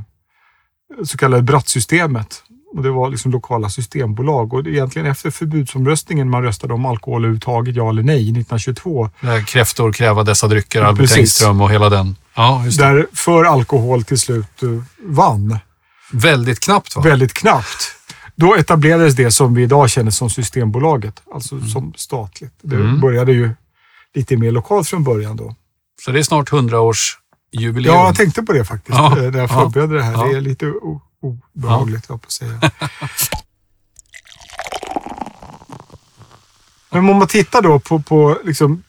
så 1.05 1.17
kallade 1.17 1.43
Brattsystemet. 1.43 2.43
Och 2.75 2.83
det 2.83 2.89
var 2.91 3.09
liksom 3.09 3.31
lokala 3.31 3.69
systembolag. 3.69 4.53
Och 4.53 4.67
egentligen 4.67 5.07
efter 5.11 5.31
förbudsomröstningen 5.31 6.29
man 6.29 6.43
röstade 6.43 6.73
om 6.73 6.85
alkohol 6.85 7.21
överhuvudtaget, 7.21 7.75
ja 7.75 7.89
eller 7.89 8.03
nej, 8.03 8.21
1922. 8.21 9.09
Det 9.21 9.27
här 9.27 9.41
kräftor 9.41 9.91
kräva 9.93 10.23
dessa 10.23 10.47
drycker, 10.47 10.81
Albert 10.81 10.99
Precis. 11.01 11.17
Engström 11.17 11.61
och 11.61 11.71
hela 11.71 11.89
den. 11.89 12.15
Ja. 12.35 12.63
Där 12.77 13.07
för 13.13 13.43
alkohol 13.43 14.03
till 14.03 14.19
slut 14.19 14.63
eh, 14.63 14.69
vann. 15.03 15.59
Väldigt 16.11 16.59
knappt 16.59 16.95
va? 16.95 17.01
Väldigt 17.01 17.33
knappt. 17.33 17.93
Då 18.35 18.55
etablerades 18.55 19.15
det 19.15 19.31
som 19.31 19.53
vi 19.53 19.63
idag 19.63 19.89
känner 19.89 20.11
som 20.11 20.29
Systembolaget, 20.29 21.21
alltså 21.33 21.61
som 21.61 21.93
statligt. 21.97 22.53
Det 22.61 22.75
Mm. 22.75 22.99
började 22.99 23.31
ju 23.31 23.49
lite 24.15 24.37
mer 24.37 24.51
lokalt 24.51 24.87
från 24.87 25.03
början 25.03 25.35
då. 25.37 25.55
Så 26.01 26.11
det 26.11 26.19
är 26.19 26.23
snart 26.23 26.53
100 26.53 26.79
års 26.79 27.17
jubileum. 27.51 27.95
Ja, 27.95 28.05
jag 28.05 28.15
tänkte 28.15 28.43
på 28.43 28.53
det 28.53 28.65
faktiskt 28.65 28.97
Ja, 28.97 29.17
eh, 29.17 29.31
när 29.31 29.39
jag 29.39 29.49
ja, 29.49 29.61
förberedde 29.63 29.95
det 29.95 30.03
här. 30.03 30.13
ja. 30.13 30.23
Det 30.23 30.37
är 30.37 30.41
lite 30.41 30.73
obehagligt, 31.55 32.05
jag 32.09 32.21
på 32.21 32.25
att 32.25 32.31
säga. 32.31 32.59
Men 36.89 37.09
om 37.09 37.17
man 37.17 37.27
tittar 37.27 37.61
då 37.61 37.79
på, 37.79 37.99
på 37.99 38.37
liksom 38.43 38.83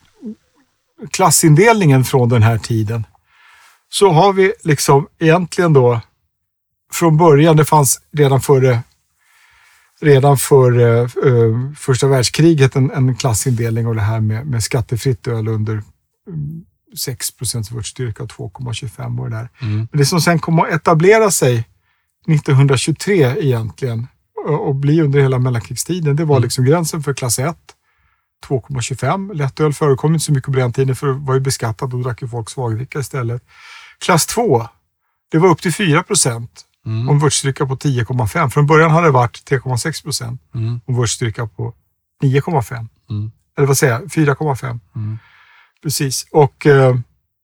klassindelningen 1.11 2.05
från 2.05 2.29
den 2.29 2.43
här 2.43 2.59
tiden 2.59 3.07
så 3.89 4.11
har 4.11 4.33
vi 4.33 4.53
liksom 4.63 5.09
egentligen 5.19 5.73
då 5.73 6.01
från 6.93 7.17
början, 7.17 7.57
det 7.57 7.65
fanns 7.65 8.01
redan 8.13 8.41
före 8.41 8.83
redan 10.01 10.37
före 10.37 11.01
eh, 11.03 11.73
första 11.77 12.07
världskriget 12.07 12.77
en, 12.77 12.91
en 12.91 13.17
klassindelning 13.17 13.87
av 13.87 13.95
det 13.95 14.01
här 14.01 14.21
med, 14.21 14.47
med 14.47 14.63
skattefritt 14.63 15.27
öl 15.27 15.49
under 15.49 15.73
mm, 15.73 16.65
6 16.97 17.31
procents 17.37 17.71
vörtstyrka 17.71 18.23
och 18.23 18.29
2,25 18.31 19.21
och 19.21 19.31
det 19.31 19.37
där. 19.37 19.49
Mm. 19.63 19.77
Men 19.77 19.89
det 19.93 20.05
som 20.07 20.21
sen 20.21 20.39
kom 20.39 20.61
att 20.61 20.69
etablera 20.69 21.31
sig 21.31 21.65
1923 22.29 23.35
egentligen 23.41 24.07
och 24.49 24.75
bli 24.75 25.01
under 25.03 25.21
hela 25.21 25.39
mellankrigstiden, 25.39 26.17
det 26.17 26.25
var 26.25 26.37
Mm. 26.37 26.43
liksom 26.45 26.65
gränsen 26.65 27.03
för 27.03 27.15
klass 27.15 27.39
1. 27.39 27.57
2,25. 28.47 29.35
Lättöl 29.35 29.73
förekom 29.73 30.15
inte 30.15 30.25
så 30.25 30.33
mycket 30.33 30.53
på 30.53 30.59
den 30.59 30.73
tiden 30.73 30.97
för 30.97 31.07
det 31.07 31.13
var 31.13 31.35
ju 31.35 31.41
beskattat 31.41 31.95
och 31.95 32.03
drack 32.03 32.23
ju 32.23 32.29
folk 32.29 32.51
svagdricka 32.51 32.99
istället. 32.99 33.43
Klass 33.99 34.27
2, 34.27 34.69
det 35.31 35.39
var 35.39 35.49
upp 35.49 35.63
till 35.63 35.73
4 35.75 36.03
procent 36.03 36.65
Mm. 36.87 37.09
en 37.09 37.19
vörtstyrka 37.19 37.67
på 37.67 37.77
10,5. 37.77 38.51
Från 38.51 38.67
början 38.67 38.91
hade 38.91 39.07
det 39.07 39.11
varit 39.11 39.45
3,6 39.45 40.03
procent 40.03 40.43
Mm. 40.55 40.81
en 40.87 40.97
vörtstyrka 40.97 41.47
på 41.47 41.75
9,5. 42.23 42.89
Mm. 43.11 43.31
Eller 43.59 43.67
vad 43.67 43.79
säger 43.79 43.93
jag? 43.93 44.11
4,5. 44.13 44.81
Mm. 44.97 45.19
Precis. 45.83 46.27
Och 46.31 46.67
eh, 46.67 46.97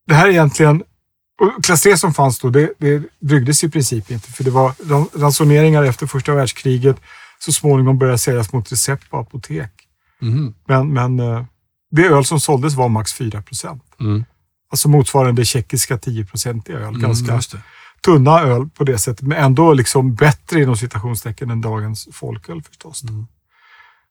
det 0.06 0.14
här 0.14 0.26
är 0.26 0.30
egentligen, 0.30 0.82
klass 1.62 1.82
3 1.82 1.96
som 1.96 2.14
fanns 2.14 2.38
då, 2.38 2.50
det, 2.50 2.72
det 2.78 3.02
bryggdes 3.20 3.64
i 3.64 3.68
princip 3.70 4.10
inte. 4.10 4.32
För 4.32 4.44
det 4.44 4.50
var 4.50 4.70
ran- 4.70 5.08
ransoneringar 5.20 5.82
efter 5.82 6.06
första 6.06 6.34
världskriget. 6.34 6.96
Så 7.38 7.52
småningom 7.52 7.98
började 7.98 8.18
säljas 8.18 8.52
mot 8.52 8.72
recept 8.72 9.10
på 9.10 9.16
apotek. 9.18 9.70
Mm. 10.22 10.54
Men, 10.68 10.92
men 10.92 11.20
eh, 11.20 11.44
det 11.90 12.06
öl 12.06 12.24
som 12.24 12.40
såldes 12.40 12.74
var 12.74 12.88
max 12.88 13.12
4 13.12 13.42
procent. 13.42 13.82
Mm. 14.00 14.24
Alltså 14.70 14.88
motsvarande 14.88 15.44
tjeckiska 15.44 15.98
10 15.98 16.24
procentiga 16.26 16.78
öl. 16.78 16.98
Ganska 17.00 17.24
Mm, 17.24 17.36
just 17.36 17.52
det. 17.52 17.58
tunna 18.04 18.40
öl 18.40 18.68
på 18.68 18.84
det 18.84 18.98
sättet, 18.98 19.22
men 19.28 19.38
ändå 19.38 19.72
liksom 19.72 20.14
bättre 20.14 20.62
inom 20.62 20.76
citationstecken 20.76 21.50
än 21.50 21.60
dagens 21.60 22.08
folköl 22.12 22.62
förstås. 22.62 23.02
Mm. 23.02 23.26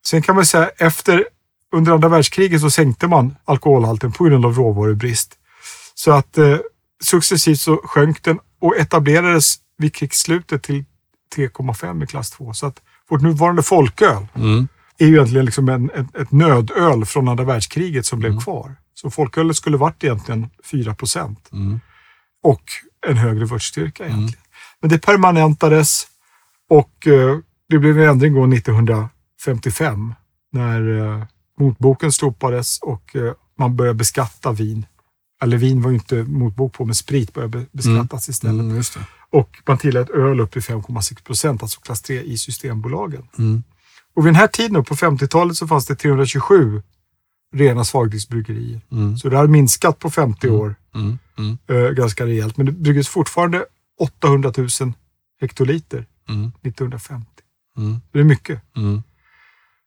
Sen 0.06 0.22
kan 0.22 0.36
man 0.36 0.46
säga 0.46 0.70
efter, 0.78 1.26
under 1.74 1.92
andra 1.92 2.08
världskriget 2.10 2.62
så 2.62 2.70
sänkte 2.70 3.08
man 3.08 3.36
alkoholhalten 3.46 4.12
på 4.12 4.24
grund 4.24 4.46
av 4.46 4.54
råvarubrist. 4.56 5.34
Så 5.96 6.12
att 6.12 6.38
eh, 6.38 6.58
successivt 7.04 7.60
så 7.60 7.78
sjönk 7.84 8.24
den 8.24 8.40
och 8.62 8.78
etablerades 8.78 9.56
vid 9.78 9.94
krigsslutet 9.96 10.64
till 10.64 10.86
3,5 11.36 12.04
i 12.04 12.08
klass 12.08 12.32
2. 12.32 12.54
Så 12.54 12.66
att 12.66 12.82
vårt 13.10 13.22
nuvarande 13.22 13.64
folköl 13.64 14.28
Mm. 14.36 14.68
är 14.98 15.06
ju 15.08 15.14
egentligen 15.16 15.46
liksom 15.46 15.70
en, 15.70 15.90
ett, 15.90 16.16
ett 16.16 16.32
nödöl 16.32 17.06
från 17.06 17.28
andra 17.28 17.44
världskriget 17.44 18.06
som 18.06 18.20
blev 18.20 18.42
kvar. 18.42 18.76
Så 18.94 19.10
folkölet 19.12 19.56
skulle 19.56 19.78
varit 19.78 20.04
egentligen 20.04 20.50
4 20.72 20.96
procent 20.96 21.50
Mm. 21.52 21.80
och 22.44 22.64
en 23.08 23.18
högre 23.18 23.46
vörtstyrka 23.46 24.06
egentligen. 24.06 24.44
Men 24.82 24.90
det 24.90 25.00
permanentades 25.00 26.08
och 26.70 27.08
eh, 27.08 27.38
det 27.70 27.78
blev 27.80 28.00
en 28.00 28.10
ändring 28.10 28.34
då 28.34 28.44
1955 28.56 30.14
när 30.52 31.00
eh, 31.00 31.24
motboken 31.64 32.12
slopades 32.12 32.80
och 32.80 33.16
eh, 33.16 33.34
man 33.60 33.76
började 33.76 33.98
beskatta 33.98 34.52
vin. 34.52 34.86
Eller 35.42 35.58
vin 35.58 35.82
var 35.82 35.90
ju 35.90 35.96
inte 35.96 36.24
motbok 36.24 36.74
på, 36.74 36.86
men 36.86 36.96
sprit 36.96 37.34
började 37.34 37.58
be- 37.60 37.66
beskattas 37.72 38.30
istället. 38.30 38.62
Mm, 38.62 38.76
just 38.76 38.94
det. 38.94 39.00
Och 39.30 39.50
man 39.68 39.78
tillät 39.78 40.10
öl 40.10 40.40
upp 40.40 40.52
till 40.52 40.62
5,6 40.62 41.24
procent, 41.24 41.62
alltså 41.64 41.80
klass 41.82 42.02
3 42.02 42.22
i 42.24 42.38
Systembolagen. 42.38 43.28
Mm. 43.38 43.64
Och 44.16 44.26
vid 44.26 44.28
den 44.30 44.36
här 44.36 44.48
tiden, 44.48 44.84
på 44.84 44.96
50-talet, 44.96 45.58
så 45.58 45.68
fanns 45.68 45.86
det 45.86 45.96
327 45.96 46.82
rena 47.56 47.84
svagdricksbryggerier. 47.86 48.82
Mm. 48.92 49.18
Så 49.18 49.30
det 49.30 49.38
har 49.38 49.48
minskat 49.48 50.00
på 50.00 50.10
50 50.10 50.50
år 50.50 50.76
Mm. 50.96 51.18
Mm. 51.38 51.58
eh, 51.68 51.90
ganska 51.92 52.26
rejält. 52.26 52.58
Men 52.58 52.66
det 52.66 52.72
bryggdes 52.72 53.08
fortfarande 53.08 53.66
800 54.00 54.54
000 54.58 54.68
hektoliter 55.42 56.06
Mm. 56.30 56.52
1950. 56.62 57.28
Mm. 57.78 58.02
Det 58.12 58.20
är 58.20 58.24
mycket. 58.24 58.62
Mm. 58.78 59.04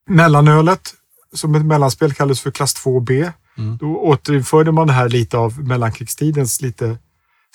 Mellanölet, 0.08 0.94
som 1.36 1.54
ett 1.54 1.66
mellanspel 1.66 2.14
kallades 2.14 2.40
för 2.40 2.50
klass 2.50 2.84
2B. 2.84 3.32
Mm. 3.58 3.76
Då 3.76 3.96
återinförde 3.96 4.72
man 4.72 4.86
det 4.86 4.92
här 4.92 5.08
lite 5.08 5.38
av 5.38 5.60
mellankrigstidens 5.60 6.62
lite 6.62 6.98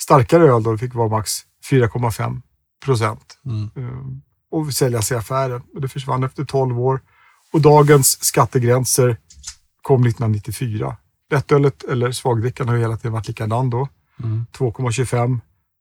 starkare 0.00 0.52
öl. 0.52 0.62
Då 0.62 0.72
det 0.72 0.78
fick 0.78 0.94
vara 0.94 1.08
max 1.08 1.40
4,5 1.70 2.40
procent. 2.84 3.38
Mm. 3.46 3.70
eh, 3.76 4.06
och 4.50 4.74
säljas 4.74 5.12
i 5.12 5.14
affären. 5.14 5.62
Och 5.74 5.80
det 5.80 5.88
försvann 5.88 6.24
efter 6.24 6.44
12 6.44 6.80
år. 6.80 7.00
Och 7.52 7.60
dagens 7.60 8.24
skattegränser 8.24 9.16
kom 9.82 10.06
1994. 10.06 10.96
Lättölet, 11.30 11.84
eller 11.84 12.12
svagdrickan, 12.12 12.68
har 12.68 12.76
hela 12.76 12.96
tiden 12.96 13.12
varit 13.12 13.28
likadan 13.28 13.70
då. 13.70 13.88
Mm. 14.22 14.46
2,25. 14.58 15.40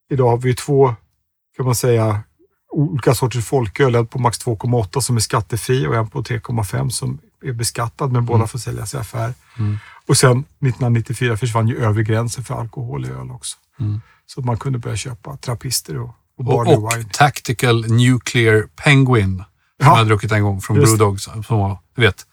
Idag 0.10 0.29
har 0.29 0.38
vi 0.38 0.55
två, 0.55 0.96
kan 1.58 1.65
man 1.65 1.75
säga, 1.75 2.24
olika 2.72 3.15
sorters 3.15 3.46
folköl. 3.46 3.96
En 3.96 4.08
på 4.08 4.20
max 4.20 4.46
2,8 4.46 5.00
som 5.00 5.15
är 5.15 5.20
skattefri 5.20 5.88
och 5.88 5.96
en 5.96 6.10
på 6.10 6.22
3,5 6.22 6.89
som 6.89 7.20
är 7.41 7.51
beskattad 7.53 8.12
men 8.12 8.25
båda 8.25 8.48
får 8.48 8.60
säljas 8.60 8.93
i 8.93 8.98
affär. 8.98 9.33
Mm. 9.57 9.77
Och 10.07 10.17
sen 10.17 10.31
1994 10.39 11.38
försvann 11.38 11.67
ju 11.67 11.77
övre 11.83 12.03
gränsen 12.03 12.43
för 12.43 12.55
alkohol 12.55 13.05
i 13.05 13.10
öl 13.10 13.31
också. 13.31 13.57
Mm. 13.79 14.01
Så 14.25 14.41
man 14.41 14.57
kunde 14.57 14.79
börja 14.79 14.95
köpa 14.98 15.38
trappister 15.38 15.98
och, 15.98 16.03
och 16.07 16.13
Och, 16.38 16.45
barley 16.45 16.75
och 16.75 16.91
wine. 16.95 17.10
Tactical 17.13 17.86
Nuclear 17.88 18.63
Penguin. 18.75 19.38
Som 19.38 19.45
Ja. 19.77 19.86
jag 19.88 19.95
hade 19.95 20.10
druckit 20.10 20.31
en 20.31 20.43
gång 20.43 20.62
från 20.62 20.77
Just. 20.77 20.88
Brewdog. 20.98 21.21
Som 21.21 21.43
var, 21.50 21.77
du 21.95 22.01
vet, 22.01 22.25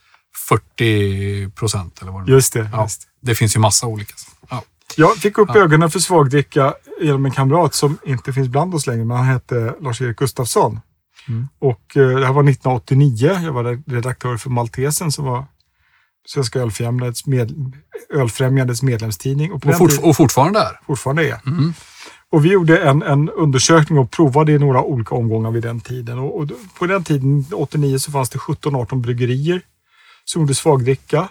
40 0.48 1.50
procent 1.50 2.02
eller 2.02 2.12
vad 2.12 2.26
det. 2.26 2.32
Just 2.32 2.52
det. 2.52 2.68
Ja, 2.72 2.82
Just. 2.82 3.00
det. 3.20 3.30
det 3.30 3.34
finns 3.34 3.56
ju 3.56 3.60
massa 3.60 3.86
olika. 3.86 4.14
Ja. 4.50 4.62
Jag 4.96 5.16
fick 5.16 5.38
upp 5.38 5.48
Ja. 5.54 5.60
ögonen 5.60 5.90
för 5.90 5.98
svagdricka 5.98 6.74
genom 7.00 7.24
en 7.24 7.30
kamrat 7.30 7.74
som 7.74 7.98
inte 8.06 8.32
finns 8.32 8.48
bland 8.48 8.74
oss 8.74 8.86
längre, 8.86 9.04
men 9.04 9.16
han 9.16 9.26
hette 9.26 9.74
Lars-Erik 9.80 10.16
Gustafsson. 10.16 10.80
Mm. 11.28 11.49
Och 11.58 11.97
eh, 11.97 12.08
det 12.18 12.26
här 12.26 12.32
var 12.32 12.42
1989. 12.42 13.40
Jag 13.44 13.52
var 13.52 13.82
redaktör 13.92 14.37
för 14.37 14.50
Maltesen 14.50 15.12
som 15.12 15.25
var 15.25 15.44
Svenska 16.26 16.58
Ölfrämjandets, 16.61 17.26
med, 17.26 17.73
Ölfrämjandets 18.14 18.82
medlemstidning. 18.82 19.52
Och 19.52 19.66
Och, 19.66 19.76
fort, 19.78 19.92
och 20.02 20.16
fortfarande 20.16 20.61
är. 20.61 20.80
fortfarande 20.87 21.28
är. 21.28 21.40
Mm. 21.47 21.73
Och 22.30 22.44
vi 22.44 22.52
gjorde 22.52 22.78
en, 22.78 23.02
en 23.02 23.30
undersökning 23.30 23.99
och 23.99 24.11
provade 24.11 24.52
i 24.52 24.58
några 24.58 24.82
olika 24.82 25.14
omgångar 25.14 25.50
vid 25.50 25.62
den 25.62 25.80
tiden. 25.80 26.18
Och, 26.18 26.40
och 26.40 26.49
på 26.78 26.87
den 26.87 27.04
tiden, 27.04 27.44
89, 27.52 27.99
så 27.99 28.11
fanns 28.12 28.30
det 28.30 28.38
17-18 28.38 28.94
bryggerier 29.00 29.61
som 30.25 30.42
gjorde 30.42 30.54
svagdricka. 30.54 31.28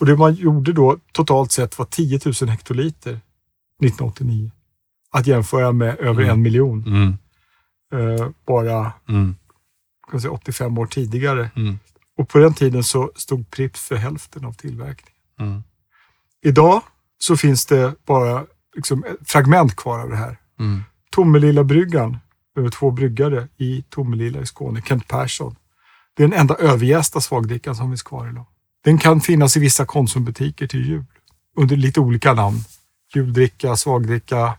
Och 0.00 0.06
det 0.06 0.16
man 0.16 0.34
gjorde 0.34 0.72
då 0.72 0.96
totalt 1.12 1.52
sett 1.52 1.78
var 1.78 1.86
10 1.86 2.20
000 2.40 2.50
hektoliter 2.50 3.10
1989. 3.10 4.50
Att 5.10 5.26
jämföra 5.26 5.72
med 5.72 5.98
över 5.98 6.22
Mm. 6.22 6.30
en 6.34 6.42
miljon 6.42 6.84
Mm. 6.86 7.18
Eh, 7.92 8.28
bara 8.46 8.92
Mm. 9.08 9.36
kan 10.10 10.20
säga, 10.20 10.30
85 10.32 10.78
år 10.78 10.86
tidigare. 10.86 11.50
Mm. 11.56 11.78
Och 12.18 12.28
på 12.28 12.38
den 12.38 12.54
tiden 12.54 12.84
så 12.84 13.12
stod 13.16 13.50
Pripps 13.50 13.80
för 13.80 13.96
hälften 13.96 14.44
av 14.44 14.52
tillverkningen. 14.52 15.18
Mm. 15.40 15.62
Idag 16.42 16.82
så 17.18 17.36
finns 17.36 17.66
det 17.66 17.94
bara 18.06 18.46
liksom, 18.76 19.04
fragment 19.26 19.76
kvar 19.76 19.98
av 20.00 20.08
det 20.10 20.16
här. 20.16 20.36
Mm. 20.60 20.82
Tomelilla 21.10 21.64
bryggan, 21.64 22.18
över 22.56 22.68
två 22.68 22.90
bryggare 22.90 23.48
i 23.56 23.82
Tomelilla 23.88 24.40
i 24.40 24.46
Skåne, 24.46 24.82
Kent 24.82 25.08
Persson. 25.08 25.56
Det 26.16 26.22
är 26.24 26.28
den 26.28 26.38
enda 26.40 26.54
överjästa 26.54 27.20
svagdrickan 27.20 27.76
som 27.76 27.90
finns 27.90 28.02
kvar 28.02 28.28
idag. 28.28 28.46
Den 28.84 28.98
kan 28.98 29.20
finnas 29.20 29.56
i 29.56 29.60
vissa 29.60 29.86
konsumbutiker 29.86 30.66
till 30.66 30.86
jul 30.88 31.04
under 31.56 31.76
lite 31.76 32.00
olika 32.00 32.32
namn. 32.34 32.58
Juldricka, 33.14 33.76
svagdricka, 33.76 34.54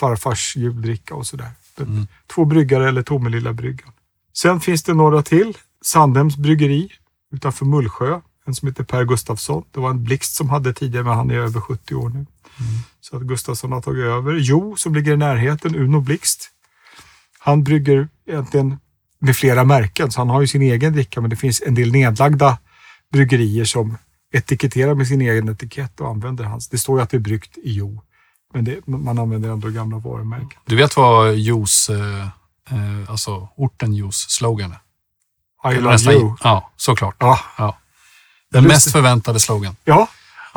farfars 0.00 0.56
juldricka 0.56 1.14
och 1.14 1.26
sådär. 1.26 1.50
Mm. 1.80 2.06
Två 2.34 2.44
bryggare 2.44 2.88
eller 2.88 3.02
Tomelilla 3.02 3.52
bryggan. 3.52 3.92
Sen 4.36 4.60
finns 4.60 4.82
det 4.82 4.94
några 4.94 5.22
till. 5.22 5.58
Sandhems 5.84 6.36
bryggeri 6.36 6.92
utanför 7.32 7.64
Mullsjö. 7.64 8.20
En 8.46 8.54
som 8.54 8.68
heter 8.68 8.84
Per 8.84 9.04
Gustafsson. 9.04 9.64
Det 9.70 9.80
var 9.80 9.90
en 9.90 10.04
blixt 10.04 10.34
som 10.34 10.50
hade 10.50 10.74
tidigare, 10.74 11.04
men 11.04 11.14
han 11.14 11.30
är 11.30 11.34
över 11.34 11.60
70 11.60 11.94
år 11.94 12.08
nu. 12.08 12.26
Så 13.00 13.16
att 13.16 13.22
Gustafsson 13.22 13.72
har 13.72 13.80
tagit 13.80 14.04
över. 14.04 14.36
Jo, 14.40 14.76
som 14.76 14.94
ligger 14.94 15.12
i 15.12 15.16
närheten, 15.16 15.76
Uno 15.76 16.00
Blixt. 16.00 16.50
Han 17.38 17.64
brygger 17.64 18.08
egentligen 18.26 18.76
med 19.18 19.36
flera 19.36 19.64
märken, 19.64 20.12
så 20.12 20.20
han 20.20 20.28
har 20.28 20.40
ju 20.40 20.46
sin 20.46 20.62
egen 20.62 20.92
dricka, 20.92 21.20
men 21.20 21.30
det 21.30 21.36
finns 21.36 21.62
en 21.66 21.74
del 21.74 21.92
nedlagda 21.92 22.58
bryggerier 23.12 23.64
som 23.64 23.96
etiketterar 24.32 24.94
med 24.94 25.06
sin 25.06 25.20
egen 25.20 25.48
etikett 25.48 26.00
och 26.00 26.08
använder 26.08 26.44
hans. 26.44 26.68
Det 26.68 26.78
står 26.78 26.98
ju 26.98 27.02
att 27.02 27.10
det 27.10 27.16
är 27.16 27.20
bryggt 27.20 27.58
i 27.58 27.72
Jo, 27.72 28.02
men 28.52 28.64
det, 28.64 28.86
man 28.86 29.18
använder 29.18 29.50
ändå 29.50 29.68
gamla 29.68 29.98
varumärken. 29.98 30.60
Du 30.66 30.76
vet 30.76 30.96
vad 30.96 31.34
juice, 31.34 31.88
eh, 31.90 32.20
eh, 32.70 33.10
alltså 33.10 33.48
orten 33.56 33.94
juice 33.94 34.30
slogan 34.30 34.72
är? 35.64 35.72
I 35.72 35.74
love 35.80 35.92
nästan- 35.92 36.12
you. 36.14 36.36
Ja, 36.44 36.70
såklart. 36.76 37.16
Ja, 37.18 37.40
Ja. 37.58 37.76
Den 38.52 38.62
Just 38.64 38.72
mest 38.74 38.84
det. 38.86 38.90
förväntade 38.92 39.40
slogan. 39.40 39.76
ja, 39.84 40.08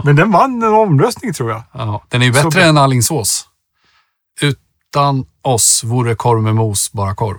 men 0.03 0.15
den 0.15 0.31
vann 0.31 0.63
en 0.63 0.73
omröstning 0.73 1.33
tror 1.33 1.51
jag. 1.51 1.63
Ja, 1.71 2.03
den 2.09 2.21
är 2.21 2.25
ju 2.25 2.33
Så 2.33 2.43
bättre 2.43 2.59
bra. 2.59 2.69
än 2.69 2.77
Alingsås. 2.77 3.47
Utan 4.41 5.25
oss 5.41 5.83
vore 5.83 6.15
korv 6.15 6.43
med 6.43 6.55
mos 6.55 6.91
bara 6.91 7.15
korv. 7.15 7.37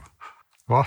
Va? 0.69 0.87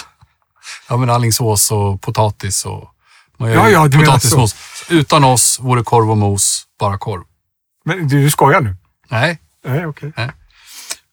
Ja, 0.89 0.97
men 0.97 1.09
Alingsås 1.09 1.71
och 1.71 2.01
potatis 2.01 2.65
och... 2.65 2.89
Ja, 3.37 3.69
ja, 3.69 3.83
potatismos. 3.83 4.55
Utan 4.89 5.23
oss 5.23 5.59
vore 5.59 5.83
korv 5.83 6.11
och 6.11 6.17
mos 6.17 6.63
bara 6.79 6.97
korv. 6.97 7.23
Men 7.85 8.07
du, 8.07 8.21
du 8.23 8.31
skojar 8.31 8.61
nu? 8.61 8.75
Nej, 9.09 9.39
Nej, 9.65 9.85
okej. 9.85 10.11
Nej. 10.17 10.31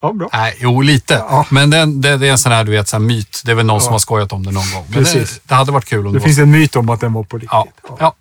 Ja, 0.01 0.13
bra. 0.13 0.29
nej, 0.33 0.57
jo 0.61 0.81
lite. 0.81 1.15
Ja. 1.15 1.47
Men 1.51 1.71
den, 1.71 2.01
det, 2.01 2.17
det 2.17 2.27
är 2.29 2.33
en 2.33 2.39
sån 2.39 2.53
här, 2.53 2.65
du 2.65 2.73
vet, 2.73 2.89
sån 2.89 3.01
här 3.01 3.09
myt. 3.09 3.43
Det 3.45 3.51
är 3.51 3.55
väl 3.55 3.67
någon 3.67 3.75
Ja. 3.77 3.81
som 3.81 3.93
har 3.93 3.99
skojat 3.99 4.33
om 4.33 4.43
det 4.47 4.53
någon 4.53 4.71
gång. 4.75 4.85
Men 4.89 4.93
Precis. 4.99 5.35
det, 5.35 5.49
det 5.49 5.55
hade 5.55 5.73
varit 5.73 5.85
kul 5.85 6.07
om 6.07 6.13
det, 6.13 6.19
Det 6.19 6.25
finns 6.25 6.39
en 6.39 6.51
myt 6.51 6.77
om 6.77 6.89
att 6.91 7.01
den 7.01 7.13
var 7.13 7.23
på 7.25 7.37
riktigt. 7.37 7.53
var... 7.53 7.69
Ja, 7.89 7.97
ja. 8.01 8.15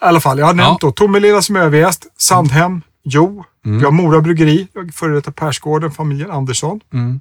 I 0.00 0.04
alla 0.04 0.20
fall, 0.20 0.38
jag 0.38 0.46
har 0.46 0.54
nämnt 0.54 0.80
då 0.80 0.92
Tomelilla 0.92 1.42
som 1.42 1.56
överjäst, 1.56 2.06
Sandhem, 2.16 2.82
Jo, 3.04 3.44
Mm. 3.66 3.78
vi 3.78 3.84
har 3.84 3.92
Mora 3.92 4.20
Bryggeri, 4.20 4.68
före 4.94 5.14
detta 5.14 5.32
Persgården, 5.32 5.90
familjen 5.90 6.30
Andersson. 6.30 6.80
Mm. 6.92 7.20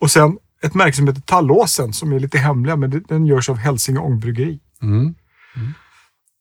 Och 0.00 0.10
sen 0.10 0.36
ett 0.62 0.74
märke 0.74 0.96
som 0.96 1.08
heter 1.08 1.20
Tallåsen 1.20 1.92
som 1.92 2.12
är 2.12 2.20
lite 2.20 2.38
hemliga, 2.38 2.76
men 2.76 2.90
det- 2.90 3.00
den 3.08 3.26
görs 3.26 3.48
av 3.48 3.56
Hälsinge 3.56 3.98
Ångbryggeri. 3.98 4.58
Mm. 4.82 5.14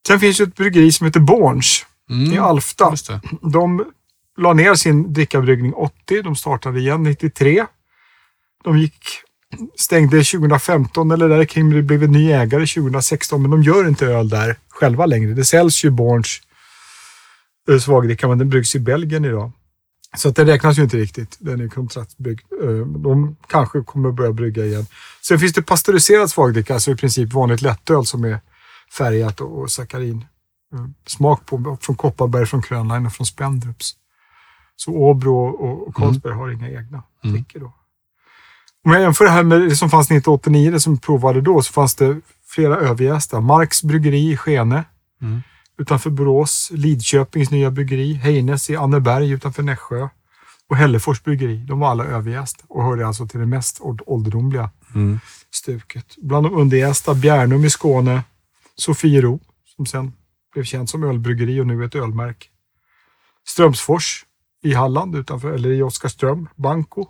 Sen 0.07 0.19
finns 0.19 0.39
ju 0.39 0.43
ett 0.43 0.55
bryggeri 0.55 0.91
som 0.91 1.05
heter 1.05 1.19
Borns 1.19 1.85
Mm. 2.09 2.33
i 2.33 2.37
Alfta. 2.37 2.89
Det. 3.07 3.19
De 3.51 3.85
la 4.37 4.53
ner 4.53 4.75
sin 4.75 5.13
drickabryggning 5.13 5.73
80, 5.73 6.21
de 6.21 6.35
startade 6.35 6.79
igen 6.79 7.03
93. 7.03 7.65
De 8.63 8.77
gick, 8.77 9.05
stängde 9.75 10.23
2015 10.23 11.11
eller 11.11 11.29
där 11.29 11.45
kring, 11.45 11.69
det 11.69 11.81
blev 11.81 12.03
en 12.03 12.11
ny 12.11 12.31
ägare 12.31 12.65
2016, 12.65 13.41
men 13.41 13.51
de 13.51 13.63
gör 13.63 13.87
inte 13.87 14.05
öl 14.05 14.29
där 14.29 14.55
själva 14.69 15.05
längre. 15.05 15.33
Det 15.33 15.45
säljs 15.45 15.85
ju 15.85 15.89
Borns 15.89 16.41
eh, 17.69 17.79
svagdricka, 17.79 18.27
men 18.27 18.37
den 18.37 18.49
bryggs 18.49 18.75
i 18.75 18.79
Belgien 18.79 19.25
idag. 19.25 19.51
Så 20.17 20.29
att 20.29 20.35
det 20.35 20.45
räknas 20.45 20.77
ju 20.77 20.83
inte 20.83 20.97
riktigt. 20.97 21.37
Den 21.39 21.61
är 21.61 21.67
kontraktsbyggd. 21.67 22.41
Eh, 22.63 22.87
de 22.87 23.35
kanske 23.47 23.81
kommer 23.81 24.11
börja 24.11 24.31
brygga 24.31 24.65
igen. 24.65 24.85
Sen 25.21 25.39
finns 25.39 25.53
det 25.53 25.61
pasteuriserad 25.61 26.29
svagdricka, 26.29 26.73
alltså 26.73 26.91
i 26.91 26.95
princip 26.95 27.33
vanligt 27.33 27.61
lättöl 27.61 28.05
som 28.05 28.23
är 28.23 28.39
färgat 28.97 29.41
och 29.41 29.71
sakarin 29.71 30.25
eh, 30.73 30.85
smak 31.07 31.45
på 31.45 31.77
från 31.81 31.95
Kopparberg, 31.95 32.45
från 32.45 32.61
Krönlein 32.61 33.05
och 33.05 33.13
från 33.13 33.25
Spendrups. 33.25 33.95
Så 34.75 34.91
Åbro 34.91 35.37
och, 35.47 35.87
och 35.87 35.95
Carlsberg 35.95 36.33
har 36.33 36.49
inga 36.51 36.67
egna 36.69 37.03
Mm. 37.23 37.35
drickor 37.35 37.59
då. 37.59 37.73
Om 38.85 38.91
jag 38.91 39.01
jämför 39.01 39.25
det 39.25 39.31
här 39.31 39.43
med 39.43 39.61
det 39.61 39.75
som 39.75 39.89
fanns 39.89 40.05
1989, 40.07 40.71
det 40.71 40.79
som 40.79 40.93
vi 40.93 40.99
provade 40.99 41.41
då, 41.41 41.61
så 41.61 41.73
fanns 41.73 41.95
det 41.95 42.21
flera 42.47 42.75
överjästa. 42.75 43.41
Marks 43.41 43.83
bryggeri 43.83 44.31
i 44.31 44.37
Skene 44.37 44.83
Mm. 45.21 45.41
utanför 45.77 46.09
Borås, 46.09 46.69
Lidköpings 46.73 47.51
nya 47.51 47.71
bryggeri, 47.71 48.13
Heines 48.13 48.69
i 48.69 48.75
Anneberg 48.75 49.31
utanför 49.31 49.63
Nässjö 49.63 50.07
och 50.69 50.75
Hällefors 50.77 51.23
bryggeri. 51.23 51.57
De 51.57 51.79
var 51.79 51.89
alla 51.91 52.03
överjästa 52.05 52.63
och 52.67 52.83
hörde 52.83 53.07
alltså 53.07 53.27
till 53.27 53.39
det 53.39 53.45
mest 53.45 53.79
åld- 53.81 54.01
ålderdomliga 54.05 54.69
Mm. 54.95 55.19
stuket. 55.51 56.15
Bland 56.17 56.45
de 56.45 56.53
underjästa 56.55 57.13
Bjärnum 57.13 57.65
i 57.65 57.69
Skåne, 57.69 58.23
Sofiero 58.75 59.39
som 59.75 59.85
sen 59.85 60.13
blev 60.53 60.63
känt 60.63 60.89
som 60.89 61.03
ölbryggeri 61.03 61.61
och 61.61 61.67
nu 61.67 61.81
är 61.83 61.85
ett 61.87 61.95
ölmärke. 61.95 62.47
Strömsfors 63.47 64.25
i 64.63 64.73
Halland, 64.73 65.15
utanför, 65.15 65.51
eller 65.51 65.71
i 65.71 65.81
Oskarström, 65.81 66.49
Banco, 66.55 67.07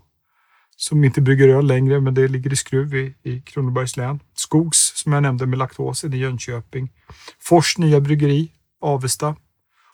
som 0.75 1.03
inte 1.03 1.21
brygger 1.21 1.47
öl 1.47 1.67
längre, 1.67 1.99
men 2.01 2.13
det 2.13 2.27
ligger 2.27 2.53
i 2.53 2.55
Skruv 2.55 2.95
i, 2.95 3.15
i 3.23 3.41
Kronobergs 3.41 3.97
län. 3.97 4.19
Skogs, 4.36 4.91
som 4.95 5.13
jag 5.13 5.23
nämnde 5.23 5.45
med 5.45 5.60
laktosen 5.60 6.13
i 6.13 6.17
Jönköping. 6.17 6.91
Fors 7.39 7.77
nya 7.77 7.99
bryggeri, 7.99 8.51
Avesta 8.81 9.36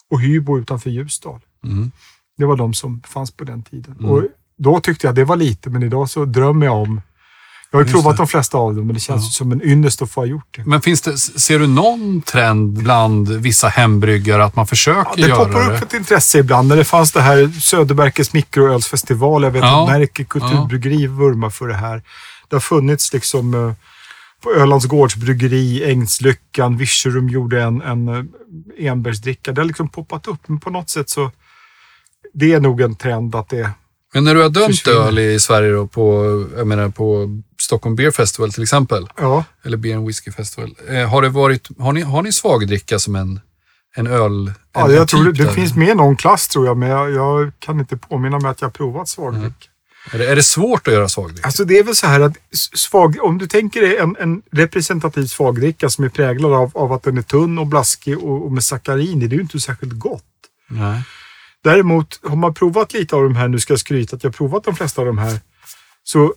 och 0.09 0.21
Hybo 0.21 0.59
utanför 0.59 0.89
Ljusdal. 0.89 1.39
Mm. 1.63 1.91
Det 2.37 2.45
var 2.45 2.55
de 2.55 2.73
som 2.73 3.01
fanns 3.01 3.31
på 3.31 3.43
den 3.43 3.63
tiden. 3.63 3.95
Mm. 3.99 4.11
Och 4.11 4.23
då 4.57 4.79
tyckte 4.79 5.07
jag 5.07 5.15
det 5.15 5.25
var 5.25 5.35
lite, 5.35 5.69
men 5.69 5.83
idag 5.83 6.09
så 6.09 6.25
drömmer 6.25 6.65
jag 6.65 6.75
om 6.75 7.01
jag 7.71 7.79
har 7.79 7.85
ju 7.85 7.91
provat 7.91 8.17
det. 8.17 8.23
de 8.23 8.27
flesta 8.27 8.57
av 8.57 8.75
dem, 8.75 8.85
men 8.87 8.93
det 8.93 8.99
känns 8.99 9.25
Ja. 9.25 9.29
som 9.31 9.51
en 9.51 9.61
ynnest 9.61 10.01
att 10.01 10.11
få 10.11 10.21
ha 10.21 10.25
gjort 10.25 10.47
det. 10.57 10.65
Men 10.65 10.81
finns 10.81 11.01
det, 11.01 11.17
ser 11.17 11.59
du 11.59 11.67
någon 11.67 12.21
trend 12.21 12.73
bland 12.83 13.29
vissa 13.29 13.67
hembryggare 13.67 14.43
att 14.45 14.55
man 14.55 14.67
försöker 14.67 14.99
Ja, 14.99 15.11
det 15.15 15.21
göra 15.21 15.45
poppar 15.45 15.69
det? 15.69 15.77
upp 15.77 15.83
ett 15.83 15.93
intresse 15.93 16.39
ibland. 16.39 16.67
När 16.67 16.75
det 16.75 16.83
fanns 16.83 17.11
det 17.11 17.21
här 17.21 17.47
Söderberkes 17.61 18.33
mikroölsfestival. 18.33 19.43
Jag 19.43 19.51
vet 19.51 19.63
Ja. 19.63 19.83
att 19.83 19.89
Närke 19.89 20.23
kulturbryggeri 20.23 21.07
vurmar 21.07 21.49
för 21.49 21.67
det 21.67 21.73
här. 21.75 22.03
Det 22.49 22.55
har 22.55 22.61
funnits 22.61 23.13
liksom 23.13 23.53
eh, 23.53 23.73
på 24.43 24.51
Ölands 24.53 24.85
gårdsbryggeri, 24.85 25.91
Ängslyckan, 25.91 26.77
Virserum 26.77 27.29
gjorde 27.29 27.61
en, 27.63 27.81
en 27.81 28.07
eh, 28.07 28.23
enbärsdricka. 28.87 29.51
Det 29.51 29.61
har 29.61 29.65
liksom 29.65 29.89
poppat 29.89 30.27
upp, 30.27 30.39
men 30.47 30.59
på 30.59 30.69
något 30.69 30.89
sätt 30.89 31.09
så 31.09 31.31
det 32.33 32.53
är 32.53 32.59
nog 32.59 32.81
en 32.81 32.95
trend 32.95 33.35
att 33.35 33.49
det 33.49 33.69
Men 34.13 34.23
när 34.23 34.35
du 34.35 34.41
har 34.41 34.49
dömt 34.49 34.87
öl 34.87 35.19
i 35.19 35.39
Sverige 35.39 35.71
då, 35.71 35.87
på, 35.87 36.25
jag 36.57 36.67
menar 36.67 36.89
på 36.89 37.39
Stockholm 37.61 37.95
Beer 37.95 38.11
Festival 38.11 38.53
till 38.53 38.63
exempel, 38.63 39.07
Ja, 39.17 39.43
eller 39.63 39.77
Beer 39.77 39.97
and 39.97 40.07
Whiskey 40.07 40.31
Festival, 40.31 40.75
eh, 40.89 41.09
har, 41.09 41.21
det 41.21 41.29
varit, 41.29 41.67
har, 41.79 41.93
ni, 41.93 42.01
har 42.01 42.21
ni 42.21 42.31
svagdricka 42.31 42.99
som 42.99 43.15
en, 43.15 43.39
en 43.95 44.07
öl? 44.07 44.53
ja 44.73 44.89
en, 44.89 44.95
jag 44.95 45.07
tror 45.07 45.23
det, 45.23 45.29
typ 45.29 45.37
det 45.37 45.43
där? 45.43 45.53
finns 45.53 45.75
med 45.75 45.97
någon 45.97 46.15
klass 46.15 46.47
tror 46.47 46.65
jag, 46.65 46.77
men 46.77 46.89
jag, 46.89 47.11
jag 47.11 47.51
kan 47.59 47.79
inte 47.79 47.97
påminna 47.97 48.39
mig 48.39 48.51
att 48.51 48.61
jag 48.61 48.67
har 48.67 48.73
provat 48.73 49.09
svagdricka. 49.09 49.67
Är 50.11 50.17
det, 50.17 50.31
är 50.31 50.35
det 50.35 50.43
svårt 50.43 50.87
att 50.87 50.93
göra 50.93 51.09
svagdricka? 51.09 51.45
Alltså 51.45 51.65
det 51.65 51.77
är 51.77 51.83
väl 51.83 51.95
så 51.95 52.07
här 52.07 52.19
att 52.19 52.33
svag, 52.75 53.17
om 53.21 53.37
du 53.37 53.47
tänker 53.47 53.81
dig 53.81 53.97
en, 53.97 54.15
en 54.19 54.41
representativ 54.51 55.25
svagdricka 55.25 55.89
som 55.89 56.03
är 56.03 56.09
präglad 56.09 56.53
av, 56.53 56.71
av 56.73 56.93
att 56.93 57.03
den 57.03 57.17
är 57.17 57.21
tunn 57.21 57.59
och 57.59 57.67
blaskig 57.67 58.17
och, 58.17 58.45
och 58.45 58.51
med 58.51 58.63
sackarin 58.63 59.19
det 59.19 59.25
är 59.25 59.29
ju 59.29 59.41
inte 59.41 59.59
särskilt 59.59 59.93
gott. 59.93 60.23
Nej. 60.69 61.03
Däremot 61.63 62.19
har 62.23 62.35
man 62.35 62.53
provat 62.53 62.93
lite 62.93 63.15
av 63.15 63.23
de 63.23 63.35
här, 63.35 63.47
nu 63.47 63.59
ska 63.59 63.73
jag 63.73 63.79
skryta 63.79 64.15
att 64.15 64.23
jag 64.23 64.29
har 64.29 64.33
provat 64.33 64.63
de 64.63 64.75
flesta 64.75 65.01
av 65.01 65.07
de 65.07 65.17
här, 65.17 65.39
så 66.03 66.33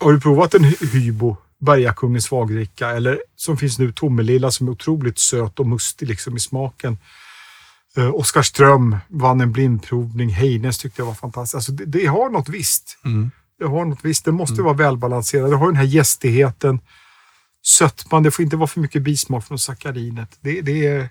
har 0.00 0.12
du 0.12 0.20
provat 0.20 0.54
en 0.54 0.64
Hybo, 0.64 1.36
Bergakungens 1.58 2.24
svagdricka 2.24 2.90
eller 2.90 3.18
som 3.36 3.56
finns 3.56 3.78
nu 3.78 3.92
Tommelilla 3.92 4.50
som 4.50 4.68
är 4.68 4.72
otroligt 4.72 5.18
söt 5.18 5.60
och 5.60 5.66
mustig 5.66 6.08
liksom 6.08 6.36
i 6.36 6.40
smaken. 6.40 6.98
Eh, 7.96 8.14
Oskarström 8.14 8.96
vann 9.08 9.40
en 9.40 9.52
blindprovning. 9.52 10.28
Heines 10.28 10.78
tyckte 10.78 11.00
jag 11.00 11.06
var 11.06 11.14
fantastiskt. 11.14 11.54
Alltså 11.54 11.72
det, 11.72 11.84
det 11.84 12.06
har 12.06 12.30
något 12.30 12.48
visst. 12.48 12.98
Mm. 13.04 13.30
Det 13.58 13.64
har 13.64 13.84
något 13.84 14.04
visst. 14.04 14.24
Det 14.24 14.32
måste 14.32 14.62
vara 14.62 14.74
välbalanserat. 14.74 15.50
Det 15.50 15.56
har 15.56 15.66
den 15.66 15.76
här 15.76 15.84
gästigheten. 15.84 16.80
Sötman. 17.66 18.22
Det 18.22 18.30
får 18.30 18.42
inte 18.42 18.56
vara 18.56 18.66
för 18.66 18.80
mycket 18.80 19.02
bismak 19.02 19.46
från 19.46 19.58
sackarinet. 19.58 20.38
Det, 20.40 20.60
det 20.60 20.86
är... 20.86 21.08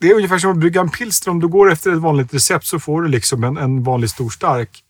Det 0.00 0.10
är 0.10 0.14
ungefär 0.14 0.38
som 0.38 0.50
att 0.50 0.56
brygga 0.58 0.80
en 0.80 0.90
pilsner. 0.90 1.30
Om 1.30 1.40
du 1.40 1.48
går 1.48 1.72
efter 1.72 1.92
ett 1.92 1.98
vanligt 1.98 2.34
recept 2.34 2.66
så 2.66 2.80
får 2.80 3.02
du 3.02 3.08
liksom 3.08 3.44
en, 3.44 3.56
en 3.56 3.82
vanlig 3.82 4.10
stor 4.10 4.30
stark. 4.30 4.84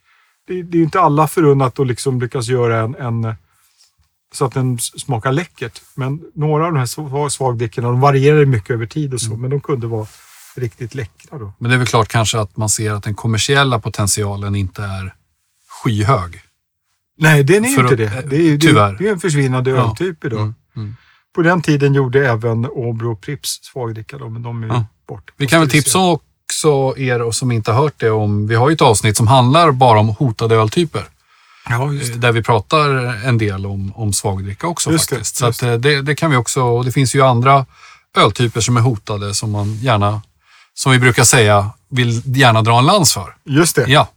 Det, 0.46 0.62
det 0.62 0.76
är 0.76 0.78
ju 0.78 0.84
inte 0.84 1.00
alla 1.00 1.28
förunnat 1.28 1.78
att 1.80 1.86
liksom 1.86 2.20
lyckas 2.20 2.48
göra 2.48 2.80
en, 2.80 2.94
en 2.94 3.34
så 4.34 4.44
att 4.44 4.54
den 4.54 4.78
smakar 4.78 5.32
läckert. 5.32 5.82
Men 5.94 6.20
några 6.34 6.66
av 6.66 6.72
de 6.72 6.78
här 6.78 6.86
sv- 6.86 7.28
svagdrickorna 7.28 7.88
de 7.88 8.00
varierar 8.00 8.44
mycket 8.44 8.70
över 8.70 8.86
tid 8.86 9.14
och 9.14 9.20
så, 9.20 9.36
men 9.36 9.50
de 9.50 9.60
kunde 9.60 9.86
vara 9.86 10.06
riktigt 10.56 10.94
läckra 10.94 11.38
då. 11.38 11.52
Men 11.58 11.70
det 11.70 11.76
är 11.76 11.78
väl 11.78 11.86
klart 11.86 12.08
kanske 12.08 12.38
att 12.40 12.56
man 12.56 12.68
ser 12.68 12.92
att 12.92 13.02
den 13.02 13.14
kommersiella 13.14 13.78
potentialen 13.80 14.54
inte 14.54 14.82
är 14.82 15.14
skyhög. 15.84 16.40
Nej, 17.18 17.44
den 17.44 17.64
är 17.64 17.68
ju 17.68 17.80
inte 17.80 17.96
det. 17.96 18.24
Det 18.30 18.36
är 18.36 18.58
tyvärr. 18.58 18.96
det 18.98 19.08
är 19.08 19.12
en 19.12 19.20
försvinnande 19.20 19.70
Ja. 19.70 19.76
öltyp 19.90 20.24
idag. 20.24 20.40
Mm, 20.40 20.54
mm. 20.76 20.96
På 21.34 21.42
den 21.42 21.62
tiden 21.62 21.94
gjorde 21.94 22.28
även 22.30 22.66
Åbro 22.66 23.12
och 23.12 23.20
Pripps 23.20 23.58
svagdricka, 23.62 24.18
men 24.18 24.42
de 24.42 24.62
är 24.62 24.68
Ja. 24.68 24.86
Bort. 25.10 25.30
Vi 25.36 25.46
kan 25.46 25.60
väl 25.60 25.70
tipsa 25.70 25.98
också 25.98 26.94
er 26.96 27.30
som 27.30 27.52
inte 27.52 27.72
har 27.72 27.82
hört 27.82 27.94
det 27.96 28.10
om, 28.10 28.46
vi 28.46 28.54
har 28.54 28.68
ju 28.68 28.74
ett 28.74 28.80
avsnitt 28.80 29.16
som 29.16 29.26
handlar 29.26 29.70
bara 29.70 29.98
om 29.98 30.08
hotade 30.08 30.54
öltyper. 30.54 31.04
Ja, 31.68 31.92
just 31.92 32.12
det. 32.12 32.18
Där 32.18 32.32
vi 32.32 32.42
pratar 32.42 32.88
en 33.26 33.38
del 33.38 33.66
om, 33.66 33.92
om 33.96 34.12
svagdricka 34.12 34.66
också 34.66 34.90
Just 34.90 35.10
det, 35.10 35.16
faktiskt. 35.16 35.36
Så 35.36 35.46
just 35.46 35.62
att, 35.62 35.68
eh, 35.68 35.74
det, 35.74 36.02
det 36.02 36.14
kan 36.14 36.30
vi 36.30 36.36
också, 36.36 36.62
och 36.62 36.84
det 36.84 36.92
finns 36.92 37.14
ju 37.14 37.22
andra 37.22 37.66
öltyper 38.16 38.60
som 38.60 38.76
är 38.76 38.80
hotade 38.80 39.34
som 39.34 39.50
man 39.50 39.74
gärna, 39.74 40.22
som 40.74 40.92
vi 40.92 40.98
brukar 40.98 41.24
säga, 41.24 41.70
vill 41.90 42.22
gärna 42.36 42.62
dra 42.62 42.78
en 42.78 42.86
lans 42.86 43.14
för. 43.14 43.34
Just 43.44 43.76
det. 43.76 43.84
Ja, 43.88 44.08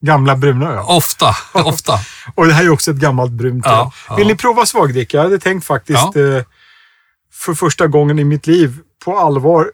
Gamla 0.00 0.36
bruna 0.36 0.72
öl. 0.72 0.84
ofta, 0.86 1.36
ofta. 1.52 1.98
Och 2.34 2.46
det 2.46 2.52
här 2.52 2.64
är 2.64 2.70
också 2.70 2.90
ett 2.90 2.96
gammalt 2.96 3.32
brunt 3.32 3.66
öl. 3.66 3.72
Ja, 3.72 3.92
ja. 4.08 4.16
Vill 4.16 4.26
ni 4.26 4.36
prova 4.36 4.66
svagdricka? 4.66 5.16
Jag 5.16 5.24
hade 5.24 5.38
tänkt 5.38 5.66
faktiskt 5.66 6.16
eh, 6.16 6.42
för 7.32 7.54
första 7.54 7.86
gången 7.86 8.18
i 8.18 8.24
mitt 8.24 8.46
liv 8.46 8.78
på 9.04 9.18
allvar 9.18 9.72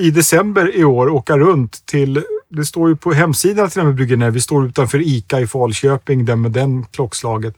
i 0.00 0.10
december 0.10 0.76
i 0.76 0.84
år 0.84 1.08
åka 1.08 1.38
runt 1.38 1.86
till, 1.86 2.24
det 2.48 2.64
står 2.64 2.88
ju 2.88 2.96
på 2.96 3.12
hemsidan 3.12 3.70
till 3.70 3.78
den 3.78 3.86
här 3.86 3.94
bryggerier, 3.94 4.30
vi 4.30 4.40
står 4.40 4.66
utanför 4.66 5.00
ICA 5.00 5.40
i 5.40 5.46
Falköping, 5.46 6.24
den 6.24 6.40
med 6.40 6.52
den 6.52 6.84
klockslaget, 6.84 7.56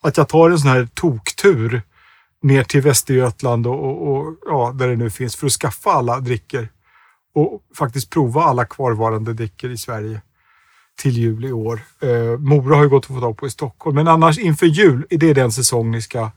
att 0.00 0.16
jag 0.16 0.28
tar 0.28 0.50
en 0.50 0.58
sån 0.58 0.70
här 0.70 0.88
toktur 0.94 1.82
ner 2.42 2.64
till 2.64 2.80
Västergötland 2.80 3.66
och, 3.66 3.84
och, 3.84 4.08
och 4.08 4.36
ja, 4.46 4.72
där 4.74 4.88
det 4.88 4.96
nu 4.96 5.10
finns 5.10 5.36
för 5.36 5.46
att 5.46 5.52
skaffa 5.52 5.90
alla 5.90 6.20
drickor 6.20 6.68
och 7.34 7.62
faktiskt 7.78 8.10
prova 8.10 8.42
alla 8.42 8.64
kvarvarande 8.64 9.32
drickor 9.32 9.70
i 9.70 9.78
Sverige 9.78 10.20
till 11.02 11.18
jul 11.18 11.44
i 11.44 11.52
år. 11.52 11.80
Eh, 12.02 12.38
Mora 12.38 12.76
har 12.76 12.82
ju 12.82 12.88
gått 12.88 13.04
att 13.04 13.16
få 13.16 13.20
tag 13.20 13.38
på 13.38 13.46
i 13.46 13.50
Stockholm, 13.50 13.96
men 13.96 14.08
annars 14.08 14.38
inför 14.38 14.66
jul 14.66 15.06
är 15.10 15.18
det 15.18 15.34
den 15.34 15.52
säsong 15.52 15.90
ni 15.90 16.02
ska 16.02 16.30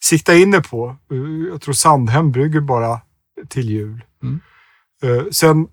sikta 0.00 0.34
in 0.34 0.54
er 0.54 0.60
på. 0.60 0.96
Eh, 1.10 1.50
jag 1.50 1.60
tror 1.60 1.74
Sandhem 1.74 2.32
brygger 2.32 2.60
bara 2.60 3.00
till 3.48 3.70
jul. 3.70 4.04
Mm. 4.22 4.40
Eh, 5.02 5.24
sen, 5.30 5.66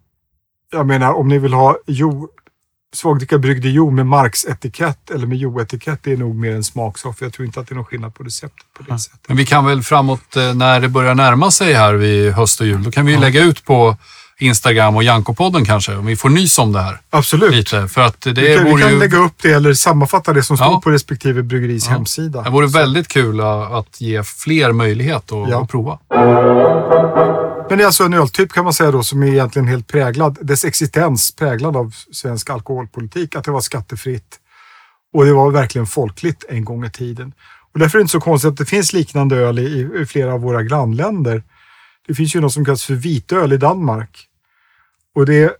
jag 0.72 0.88
menar 0.88 1.14
om 1.14 1.28
ni 1.28 1.40
vill 1.40 1.54
ha 1.54 1.78
jo, 1.88 2.30
svagdricka 2.94 3.38
bryggd 3.38 3.66
i 3.66 3.70
jo 3.70 3.92
med 3.92 4.06
Marks 4.06 4.46
etikett 4.46 5.12
eller 5.12 5.28
med 5.28 5.38
jo-etikett, 5.38 6.00
det 6.04 6.12
är 6.12 6.18
nog 6.18 6.36
mer 6.36 6.56
en 6.56 6.64
smaksak. 6.64 7.18
För 7.18 7.26
jag 7.26 7.34
tror 7.34 7.46
inte 7.46 7.60
att 7.60 7.68
det 7.68 7.74
är 7.74 7.76
någon 7.76 7.86
skillnad 7.86 8.16
på 8.16 8.24
receptet 8.24 8.66
på 8.74 8.84
det 8.84 9.00
sättet. 9.00 9.28
Men 9.28 9.38
vi 9.38 9.46
kan 9.46 9.66
väl 9.66 9.84
framåt 9.84 10.36
eh, 10.36 10.54
när 10.54 10.80
det 10.80 10.90
börjar 10.90 11.16
närma 11.16 11.52
sig 11.52 11.74
här 11.74 11.94
vid 11.94 12.32
höst 12.32 12.62
och 12.62 12.68
jul, 12.68 12.84
då 12.84 12.92
kan 12.92 13.06
vi 13.06 13.12
ju 13.12 13.20
lägga 13.20 13.44
ut 13.44 13.66
på 13.66 13.98
Instagram 14.40 14.96
och 14.96 15.04
Jankopodden 15.04 15.66
kanske, 15.66 15.96
om 15.96 16.06
vi 16.06 16.16
får 16.16 16.30
nys 16.30 16.60
om 16.60 16.72
det 16.72 16.82
här 16.82 16.98
Absolut. 17.10 17.52
lite. 17.56 17.88
För 17.88 18.02
att 18.02 18.22
det 18.22 18.32
vi 18.34 18.56
kan, 18.56 18.66
vi 18.76 18.82
kan 18.82 18.92
ju 18.92 19.00
lägga 19.00 19.18
upp 19.18 19.34
det 19.42 19.52
eller 19.52 19.74
sammanfatta 19.74 20.34
det 20.34 20.44
som 20.44 20.58
står 20.58 20.68
Ja. 20.72 20.82
på 20.84 20.90
respektive 20.92 21.44
bryggeris 21.44 21.86
Ja. 21.88 21.92
hemsida. 21.94 22.42
det 22.42 22.50
vore 22.50 22.68
väldigt 22.68 23.08
kul 23.08 23.42
att 23.42 23.72
att 23.72 24.02
ge 24.02 24.24
fler 24.24 24.72
möjlighet 24.72 25.32
att, 25.32 25.50
Ja. 25.50 25.64
att 25.64 25.70
prova. 25.70 26.00
Men 27.70 27.78
det 27.78 27.84
är 27.84 27.86
alltså 27.86 28.04
en 28.04 28.14
öltyp 28.14 28.54
kan 28.54 28.64
man 28.64 28.74
säga 28.74 28.92
då 28.92 29.04
som 29.04 29.24
är 29.24 29.28
egentligen 29.28 29.68
helt 29.68 29.88
präglad, 29.88 30.38
dess 30.42 30.66
existens 30.66 31.36
präglad 31.36 31.78
av 31.78 31.94
svensk 32.12 32.50
alkoholpolitik, 32.50 33.36
att 33.36 33.44
det 33.44 33.52
var 33.52 33.62
skattefritt 33.62 34.36
och 35.14 35.26
det 35.26 35.34
var 35.34 35.52
verkligen 35.52 35.88
folkligt 35.88 36.46
en 36.50 36.66
gång 36.66 36.86
i 36.86 36.90
tiden. 36.90 37.34
Och 37.74 37.80
därför 37.80 37.98
är 37.98 38.00
det 38.00 38.02
inte 38.02 38.12
så 38.12 38.20
konstigt 38.20 38.52
att 38.52 38.58
det 38.58 38.66
finns 38.66 38.94
liknande 38.94 39.36
öl 39.36 39.60
i, 39.60 39.90
i 40.02 40.06
flera 40.06 40.34
av 40.34 40.42
våra 40.42 40.64
grannländer. 40.64 41.44
Det 42.08 42.14
finns 42.14 42.36
ju 42.36 42.42
något 42.42 42.54
som 42.54 42.66
kallas 42.66 42.84
för 42.84 42.94
vitöl 42.94 43.54
i 43.54 43.58
Danmark. 43.58 44.28
Och 45.16 45.26
det 45.26 45.44
är, 45.44 45.52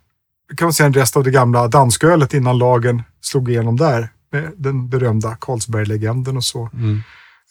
kan 0.58 0.66
man 0.66 0.74
säga 0.74 0.88
en 0.88 0.94
rest 0.94 1.18
av 1.18 1.24
det 1.24 1.32
gamla 1.32 1.68
danskölet 1.68 2.34
innan 2.34 2.58
lagen 2.58 3.04
slog 3.22 3.50
igenom 3.50 3.78
där. 3.78 4.10
Med 4.32 4.52
den 4.58 4.90
berömda 4.90 5.36
Carlsberg-legenden 5.36 6.38
och 6.38 6.44
så. 6.44 6.70
Mm. 6.74 7.02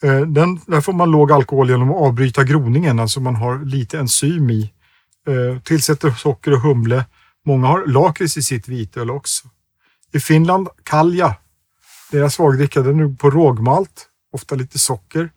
Eh, 0.03 0.21
Den, 0.21 0.59
där 0.67 0.81
får 0.81 0.93
man 0.93 1.11
låg 1.11 1.31
alkohol 1.31 1.69
genom 1.69 1.91
att 1.91 1.97
avbryta 1.97 2.43
groningen, 2.43 2.99
alltså 2.99 3.19
man 3.19 3.35
har 3.35 3.65
lite 3.65 3.99
enzym 3.99 4.49
i. 4.49 4.71
Eh, 5.27 5.59
tillsätter 5.61 6.11
socker 6.11 6.53
och 6.53 6.61
humle. 6.61 7.05
Många 7.45 7.67
har 7.67 7.85
lakrits 7.85 8.37
i 8.37 8.41
sitt 8.41 8.67
vitöl 8.67 9.11
också. 9.11 9.47
I 10.13 10.19
Finland, 10.19 10.67
kalja, 10.83 11.35
deras 12.11 12.33
svagdricka, 12.33 12.81
den 12.81 12.99
är 12.99 13.15
på 13.15 13.29
rågmalt, 13.29 14.07
ofta 14.31 14.55
lite 14.55 14.79
socker. 14.79 15.29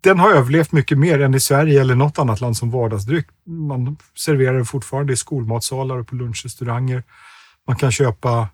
Den 0.00 0.18
har 0.18 0.30
överlevt 0.30 0.72
mycket 0.72 0.98
mer 0.98 1.20
än 1.20 1.34
i 1.34 1.40
Sverige 1.40 1.80
eller 1.80 1.94
något 1.94 2.18
annat 2.18 2.40
land 2.40 2.56
som 2.56 2.70
vardagsdryck. 2.70 3.26
Man 3.46 3.96
serverar 4.14 4.54
den 4.54 4.64
fortfarande 4.66 5.12
i 5.12 5.16
skolmatsalar 5.16 5.96
och 5.96 6.06
på 6.08 6.14
lunchrestauranger. 6.14 7.02
Man 7.66 7.76
kan 7.76 7.92
köpa 7.92 8.48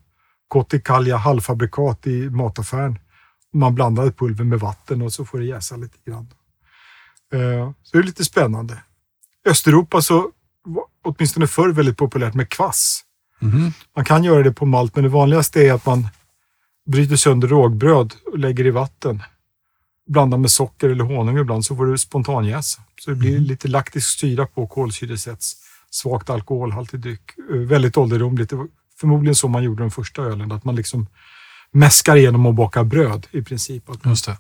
Kotikalja 0.48 1.16
halvfabrikat 1.16 2.06
i 2.06 2.30
mataffären. 2.30 2.98
Man 3.52 3.74
blandar 3.74 4.10
pulver 4.10 4.44
med 4.44 4.60
vatten 4.60 5.02
och 5.02 5.12
så 5.12 5.24
får 5.24 5.38
det 5.38 5.44
jäsa 5.44 5.76
lite 5.76 5.98
grann. 6.10 6.28
Eh, 7.32 7.70
Så 7.82 7.96
det 7.96 7.98
är 7.98 8.02
lite 8.02 8.24
spännande. 8.24 8.78
Östeuropa 9.46 10.02
så 10.02 10.30
var 10.64 10.84
åtminstone 11.04 11.46
förr 11.46 11.68
väldigt 11.68 11.96
populärt 11.96 12.34
med 12.34 12.48
kvass. 12.48 13.00
Mhm. 13.40 13.72
Man 13.96 14.04
kan 14.04 14.24
göra 14.24 14.42
det 14.42 14.52
på 14.52 14.66
malt, 14.66 14.94
men 14.94 15.04
det 15.04 15.10
vanligaste 15.10 15.60
är 15.66 15.72
att 15.72 15.86
man 15.86 16.08
bryter 16.86 17.16
sönder 17.16 17.48
rågbröd 17.48 18.14
och 18.32 18.38
lägger 18.38 18.66
i 18.66 18.70
vatten. 18.70 19.22
Blandar 20.06 20.38
med 20.38 20.50
socker 20.50 20.88
eller 20.88 21.04
honung 21.04 21.38
ibland 21.38 21.64
så 21.64 21.76
får 21.76 21.86
du 21.86 21.98
spontanjäsa. 21.98 22.82
Så 23.00 23.10
det 23.10 23.16
blir 23.16 23.38
lite 23.38 23.68
laktisk 23.68 24.18
syra 24.18 24.46
på 24.46 24.66
kolsyresätts. 24.66 25.56
Svagt 25.90 26.30
alkoholhaltig 26.30 27.00
dryck. 27.00 27.20
Eh, 27.50 27.56
Väldigt 27.56 27.96
ålderdomligt. 27.96 28.50
Det 28.50 28.56
var 28.56 28.68
förmodligen 29.00 29.34
så 29.34 29.48
man 29.48 29.62
gjorde 29.64 29.82
den 29.82 29.90
första 29.90 30.22
ölen. 30.22 30.52
Att 30.52 30.64
man 30.64 30.76
liksom 30.76 31.06
mäskar 31.72 32.16
igenom 32.16 32.46
och 32.46 32.54
bakar 32.54 32.84
bröd 32.84 33.26
i 33.30 33.42
princip. 33.42 33.84
Just 34.04 34.26
det. 34.26 34.38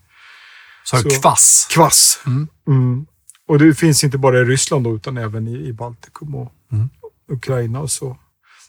Så, 0.84 0.96
Så- 0.96 1.08
kvass. 1.20 1.68
Kvass. 1.70 2.20
Mm. 2.26 2.48
Mm. 2.68 3.06
Och 3.48 3.58
det 3.58 3.74
finns 3.74 4.04
inte 4.04 4.18
bara 4.18 4.40
i 4.40 4.44
Ryssland 4.44 4.84
då, 4.84 4.96
utan 4.96 5.16
även 5.16 5.48
i, 5.48 5.54
i 5.68 5.72
Baltikum 5.72 6.34
och 6.34 6.52
Mm. 6.72 6.88
Ukraina 7.32 7.80
och 7.80 7.90
så. 7.90 8.16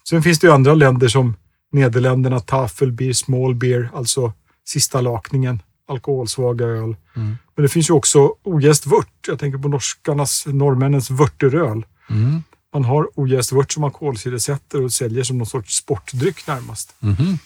Sen 0.08 0.22
finns 0.22 0.38
det 0.38 0.46
ju 0.46 0.52
andra 0.52 0.74
länder 0.74 1.08
som 1.08 1.36
Nederländerna, 1.72 2.40
Tafelbier, 2.40 3.12
Small 3.12 3.54
Beer, 3.54 3.90
alltså 3.94 4.32
sista 4.64 5.00
lakningen, 5.00 5.62
alkoholsvaga 5.88 6.66
öl. 6.66 6.96
Mm. 7.16 7.36
Men 7.54 7.62
det 7.62 7.68
finns 7.68 7.90
ju 7.90 7.94
också 7.94 8.32
ojäst 8.42 8.86
vört. 8.86 9.14
Jag 9.26 9.38
tänker 9.38 9.58
på 9.58 9.68
norskarnas, 9.68 10.46
norrmännens 10.46 11.10
vörteröl. 11.10 11.86
Mm. 12.10 12.42
Man 12.74 12.84
har 12.84 13.08
ojäst 13.14 13.52
vört 13.52 13.72
som 13.72 13.80
man 13.80 13.90
kolsyresätter 13.90 14.82
och 14.82 14.92
säljer 14.92 15.24
som 15.24 15.38
någon 15.38 15.46
sorts 15.46 15.76
sportdryck 15.76 16.46
närmast. 16.46 16.94
Mhm. 16.98 17.38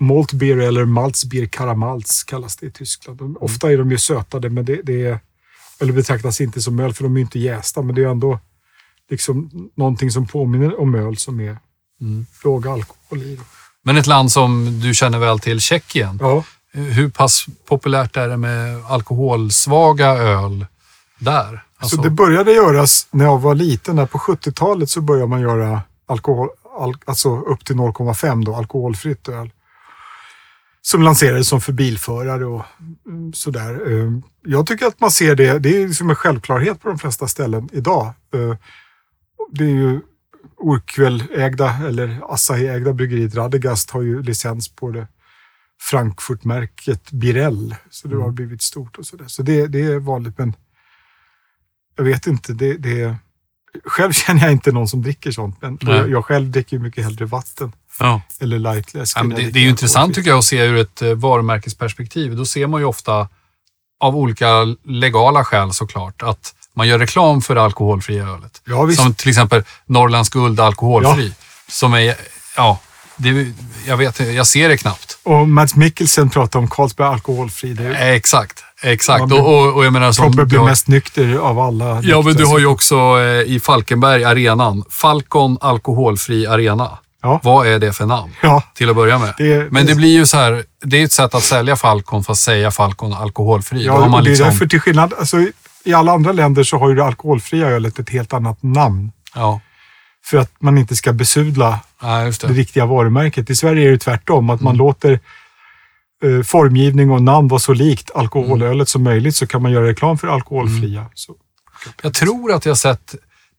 Malt 0.00 0.32
beer 0.32 0.56
eller 0.56 0.84
Malzbier 0.84 1.46
Karamals 1.46 2.24
kallas 2.24 2.56
det 2.56 2.66
i 2.66 2.70
Tyskland. 2.70 3.18
De, 3.18 3.36
ofta 3.40 3.72
är 3.72 3.78
de 3.78 3.90
ju 3.90 3.98
sötade, 3.98 4.50
men 4.50 4.64
det, 4.64 4.80
det 4.82 5.06
är, 5.06 5.18
eller 5.80 5.92
betraktas 5.92 6.40
inte 6.40 6.60
som 6.62 6.80
öl 6.80 6.94
för 6.94 7.02
de 7.04 7.16
är 7.16 7.20
inte 7.20 7.38
jästa, 7.38 7.82
men 7.82 7.94
det 7.94 8.04
är 8.04 8.08
ändå 8.08 8.40
liksom 9.10 9.50
någonting 9.76 10.10
som 10.10 10.26
påminner 10.26 10.80
om 10.80 10.94
öl 10.94 11.16
som 11.16 11.40
är 11.40 11.58
Mm. 12.00 12.26
låg 12.44 12.68
alkohol 12.68 13.22
i. 13.22 13.40
Men 13.82 13.96
ett 13.96 14.06
land 14.06 14.32
som 14.32 14.80
du 14.80 14.94
känner 14.94 15.18
väl 15.18 15.38
till, 15.40 15.60
Tjeckien. 15.60 16.18
Ja, 16.20 16.44
Hur 16.74 17.08
pass 17.10 17.46
populärt 17.68 18.16
är 18.16 18.28
det 18.28 18.36
med 18.36 18.84
alkoholsvaga 18.88 20.06
öl 20.08 20.66
där? 21.18 21.64
Alltså, 21.78 21.96
så 21.96 22.02
det 22.02 22.10
började 22.10 22.52
göras 22.52 23.06
när 23.10 23.24
jag 23.24 23.38
var 23.40 23.54
liten. 23.54 23.96
Där 23.96 24.06
på 24.06 24.18
70-talet 24.18 24.90
så 24.90 25.00
började 25.00 25.28
man 25.28 25.40
göra 25.40 25.82
alkohol, 26.06 26.48
al, 26.78 26.96
alltså 27.04 27.40
upp 27.40 27.64
till 27.64 27.76
0,5 27.76 28.44
då, 28.44 28.54
alkoholfritt 28.56 29.28
öl. 29.28 29.50
som 30.82 31.02
lanserades 31.02 31.48
som 31.48 31.60
för 31.60 31.72
bilförare 31.72 32.44
och 32.46 32.62
sådär. 33.34 33.92
Eh, 33.92 34.10
Jag 34.42 34.66
tycker 34.66 34.86
att 34.86 35.00
man 35.00 35.10
ser 35.10 35.34
det, 35.34 35.58
det 35.58 35.82
är 35.82 35.88
liksom 35.88 36.10
en 36.10 36.16
självklarhet 36.16 36.80
på 36.82 36.88
de 36.88 36.98
flesta 36.98 37.28
ställen 37.28 37.68
idag. 37.72 38.04
Eh, 38.06 38.56
Det 39.52 39.64
är 39.64 39.68
ju 39.68 40.00
Orkväll-ägda 40.56 41.86
eller 41.88 42.20
Asahi-ägda 42.28 42.92
bryggeriet 42.92 43.34
Radegast 43.34 43.90
har 43.90 44.02
ju 44.02 44.22
licens 44.22 44.68
på 44.68 44.90
det 44.90 45.06
Frankfurt-märket 45.82 47.10
Birell. 47.10 47.74
Så 47.90 48.08
det 48.08 48.16
har 48.16 48.22
Mm. 48.22 48.34
blivit 48.34 48.62
stort 48.62 48.96
och 48.98 49.06
sådär. 49.06 49.24
Så 49.28 49.42
det, 49.42 49.66
det 49.66 49.80
är 49.80 49.98
vanligt, 49.98 50.38
men 50.38 50.56
jag 51.96 52.04
vet 52.04 52.26
inte. 52.26 52.52
Det, 52.52 52.76
det, 52.76 53.16
själv 53.84 54.12
känner 54.26 54.42
jag 54.42 54.52
inte 54.52 54.72
någon 54.72 54.88
som 54.88 55.02
dricker 55.02 55.30
sånt, 55.32 55.62
men 55.62 55.78
jag, 55.80 56.10
jag 56.10 56.24
själv 56.24 56.50
dricker 56.50 56.78
mycket 56.78 57.04
hellre 57.04 57.24
vatten 57.24 57.72
Ja. 57.98 58.20
eller 58.40 58.58
lightläsk. 58.58 59.16
Ja, 59.18 59.22
det, 59.22 59.50
det 59.50 59.58
är 59.58 59.62
ju 59.62 59.68
intressant 59.68 60.14
tycker 60.14 60.30
jag 60.30 60.38
att 60.38 60.44
se 60.44 60.58
ur 60.64 60.76
ett 60.76 61.02
eh, 61.02 61.14
varumärkesperspektiv. 61.14 62.36
Då 62.36 62.44
ser 62.46 62.66
man 62.66 62.80
ju 62.80 62.84
ofta 62.86 63.28
av 64.00 64.16
olika 64.16 64.48
legala 64.84 65.44
skäl 65.44 65.72
såklart 65.72 66.22
att 66.22 66.54
man 66.76 66.88
gör 66.88 66.98
reklam 66.98 67.42
för 67.42 67.54
det 67.54 67.62
alkoholfria 67.62 68.24
ölet. 68.28 68.62
Ja. 68.64 68.90
Som 68.92 69.14
till 69.14 69.28
exempel 69.28 69.62
Norrlands 69.86 70.28
Guld 70.30 70.60
alkoholfri. 70.60 71.32
Som 71.68 71.94
är, 71.94 72.14
ja, 72.56 72.80
det, 73.16 73.46
jag 73.86 73.96
vet 73.96 74.20
jag 74.34 74.46
ser 74.46 74.68
det 74.68 74.76
knappt. 74.76 75.18
Och 75.22 75.48
Mats 75.48 75.74
Mikkelsen 75.74 76.30
pratar 76.30 76.58
om 76.58 76.68
Carlsberg 76.68 77.08
alkoholfri. 77.08 77.72
Det 77.74 77.84
är 77.84 77.90
Eh, 77.90 78.08
Exakt, 78.08 78.64
exakt. 78.82 79.24
Blir- 79.26 79.40
och, 79.42 79.74
och, 79.76 79.84
jag 79.84 79.92
menar 79.92 80.12
som... 80.12 80.24
Tobbe 80.32 80.44
blir 80.44 80.58
har- 80.58 80.66
mest 80.66 80.88
nykter 80.88 81.36
av 81.36 81.58
alla. 81.58 82.00
Ja, 82.02 82.22
men 82.22 82.34
du 82.34 82.44
har 82.44 82.58
ju 82.58 82.66
också 82.66 82.94
eh, 82.96 83.52
i 83.54 83.60
Falkenberg 83.64 84.24
arenan, 84.24 84.84
Falcon 84.90 85.58
alkoholfri 85.60 86.46
arena. 86.46 86.98
Ja. 87.22 87.40
Vad 87.42 87.66
är 87.66 87.78
det 87.78 87.92
för 87.92 88.06
namn? 88.06 88.32
Ja, 88.42 88.62
Till 88.74 88.90
att 88.90 88.96
börja 88.96 89.18
med. 89.18 89.34
Det- 89.38 89.72
men 89.72 89.86
det 89.86 89.94
blir 89.94 90.12
ju 90.12 90.26
så 90.26 90.36
här, 90.36 90.64
det 90.84 91.00
är 91.00 91.04
ett 91.04 91.12
sätt 91.12 91.34
att 91.34 91.42
sälja 91.42 91.76
Falcon 91.76 92.24
fast 92.24 92.42
säga 92.42 92.70
Falcon 92.70 93.12
alkoholfri. 93.14 93.84
ja 93.84 94.08
man 94.08 94.24
det 94.24 94.28
är 94.28 94.30
liksom, 94.30 94.46
därför 94.48 94.66
till 94.66 94.80
skillnad, 94.80 95.14
alltså, 95.18 95.36
i 95.84 95.94
alla 95.94 96.12
andra 96.12 96.32
länder 96.32 96.62
så 96.64 96.78
har 96.78 96.88
ju 96.88 96.94
det 96.94 97.04
alkoholfria 97.04 97.66
ölet 97.68 97.98
ett 97.98 98.10
helt 98.10 98.32
annat 98.32 98.58
namn. 98.62 99.12
Ja, 99.34 99.60
För 100.24 100.36
att 100.38 100.52
man 100.58 100.78
inte 100.78 100.96
ska 100.96 101.12
besudla 101.12 101.80
ja, 102.00 102.18
det 102.24 102.40
det. 102.40 102.46
riktiga 102.48 102.86
varumärket. 102.86 103.50
I 103.50 103.56
Sverige 103.56 103.88
är 103.88 103.90
det 103.92 103.98
tvärtom, 103.98 104.50
att 104.50 104.60
Mm. 104.60 104.64
man 104.64 104.76
låter 104.76 105.20
eh, 106.24 106.42
formgivning 106.42 107.10
och 107.10 107.22
namn 107.22 107.48
vara 107.48 107.58
så 107.60 107.72
likt 107.74 108.10
alkoholölet 108.14 108.88
som 108.88 109.02
möjligt 109.02 109.36
så 109.36 109.46
kan 109.46 109.62
man 109.62 109.72
göra 109.72 109.86
reklam 109.86 110.18
för 110.18 110.28
alkoholfria. 110.28 111.00
Mm. 111.00 111.10
Så, 111.14 111.34
Jag 112.02 112.14
tror 112.14 112.52
att 112.52 112.66
jag 112.66 112.78
sett 112.78 113.14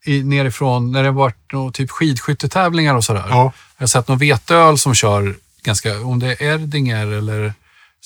i, 0.06 0.24
nerifrån, 0.24 0.92
när 0.92 1.04
det 1.04 1.12
varit 1.12 1.52
någon 1.54 1.72
typ 1.72 1.92
skidskyttetävlingar 1.92 2.96
och 2.96 3.04
sådär. 3.04 3.26
ja, 3.30 3.52
Jag 3.78 3.84
har 3.84 3.88
sett 3.88 4.08
någon 4.08 4.18
veteöl 4.18 4.78
som 4.78 4.94
kör 4.94 5.36
ganska, 5.64 6.00
om 6.02 6.20
det 6.20 6.28
är 6.28 6.54
Erdinger 6.54 7.08
eller 7.08 7.54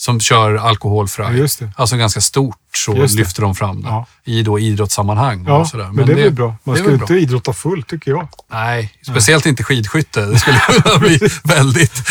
som 0.01 0.19
kör 0.19 0.51
ja, 0.55 0.61
alkoholfri. 0.61 1.47
det. 1.59 1.71
Alltså 1.75 1.97
ganska 1.97 2.21
stort 2.21 2.57
så 2.75 2.93
det. 2.93 3.13
lyfter 3.15 3.41
de 3.41 3.55
fram 3.55 3.81
det 3.81 3.87
Ja. 3.87 4.05
i 4.25 4.43
då 4.43 4.59
idrottssammanhang. 4.59 5.45
Ja, 5.47 5.53
och 5.57 5.67
sådär. 5.67 5.89
men, 5.93 6.05
det 6.05 6.11
är 6.11 6.15
väl 6.15 6.33
bra. 6.33 6.55
Man 6.63 6.75
det 6.75 6.81
ska 6.81 6.89
ju 6.89 6.95
inte 6.95 7.13
idrotta 7.13 7.53
fullt 7.53 7.87
tycker 7.87 8.11
jag. 8.11 8.27
Nej, 8.51 8.93
speciellt 9.07 9.45
inte 9.45 9.63
skidskytte. 9.63 10.25
Det 10.25 10.39
skulle 10.39 10.59
kunna 10.83 10.97
bli 10.99 11.19
väldigt 11.43 12.05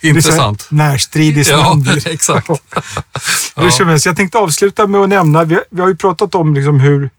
Det 0.00 0.08
intressant. 0.08 0.66
Närstrid 0.70 1.38
Ja, 1.38 1.76
ja, 1.86 1.96
exakt. 2.10 2.48
Helst, 3.56 4.06
jag 4.06 4.16
tänkte 4.16 4.38
avsluta 4.38 4.86
med 4.86 5.00
att 5.00 5.08
nämna, 5.08 5.44
vi, 5.44 5.58
vi 5.70 5.80
har 5.80 5.88
ju 5.88 5.96
pratat 5.96 6.34
om 6.34 6.54
liksom 6.54 6.80
hur 6.80 7.10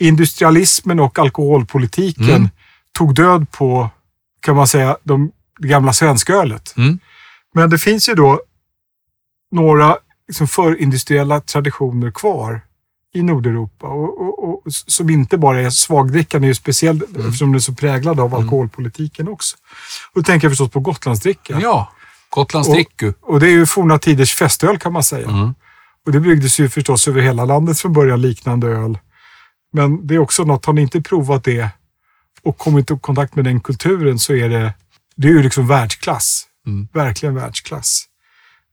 industrialismen 0.00 1.00
och 1.00 1.18
alkoholpolitiken 1.18 2.30
Mm. 2.30 2.48
tog 2.98 3.14
död 3.14 3.50
på, 3.50 3.90
kan 4.40 4.56
man 4.56 4.66
säga, 4.68 4.96
de, 5.04 5.30
det 5.58 5.68
gamla 5.68 5.92
svenskölet. 5.92 6.74
Mm. 6.76 6.98
Men 7.54 7.70
det 7.70 7.78
finns 7.78 8.08
ju 8.08 8.14
då 8.14 8.40
några 9.52 9.96
liksom 10.28 10.48
förindustriella 10.48 11.40
traditioner 11.40 12.10
kvar 12.10 12.60
i 13.14 13.22
Nordeuropa 13.22 13.86
och, 13.86 14.20
och, 14.20 14.48
och, 14.48 14.62
som 14.68 15.10
inte 15.10 15.38
bara 15.38 15.60
är 15.60 15.70
svagdrickande, 15.70 16.46
är 16.46 16.48
ju 16.48 16.54
speciellt 16.54 17.08
Mm. 17.08 17.26
eftersom 17.26 17.52
det 17.52 17.58
är 17.58 17.60
så 17.60 17.74
präglad 17.74 18.20
av 18.20 18.34
alkoholpolitiken 18.34 19.28
också. 19.28 19.56
Och 20.12 20.20
då 20.20 20.22
tänker 20.22 20.46
jag 20.46 20.52
förstås 20.52 20.70
på 20.70 20.80
Gotlandsdricka. 20.80 21.60
Ja, 21.62 21.92
Gotlands 22.30 22.68
Och-. 22.68 23.14
Och 23.20 23.40
det 23.40 23.46
är 23.46 23.50
ju 23.50 23.66
forna 23.66 23.98
tiders 23.98 24.34
festöl 24.34 24.78
kan 24.78 24.92
man 24.92 25.02
säga. 25.02 25.28
Mm. 25.28 25.54
Och 26.06 26.12
det 26.12 26.20
bryggdes 26.20 26.60
ju 26.60 26.68
förstås 26.68 27.08
över 27.08 27.20
hela 27.20 27.44
landet 27.44 27.78
från 27.78 27.92
början, 27.92 28.20
liknande 28.20 28.66
öl. 28.66 28.98
Men 29.72 30.06
det 30.06 30.14
är 30.14 30.18
också 30.18 30.44
något, 30.44 30.64
har 30.64 30.72
ni 30.72 30.82
inte 30.82 31.00
provat 31.00 31.44
det 31.44 31.68
och 32.42 32.58
kommit 32.58 32.90
i 32.90 32.98
kontakt 33.00 33.34
med 33.34 33.44
den 33.44 33.60
kulturen 33.60 34.18
så 34.18 34.32
är 34.32 34.48
det, 34.48 34.74
det 35.16 35.28
är 35.28 35.32
ju 35.32 35.42
liksom 35.42 35.66
världsklass. 35.66 36.46
Mm. 36.66 36.88
Verkligen 36.92 37.34
världsklass. 37.34 38.04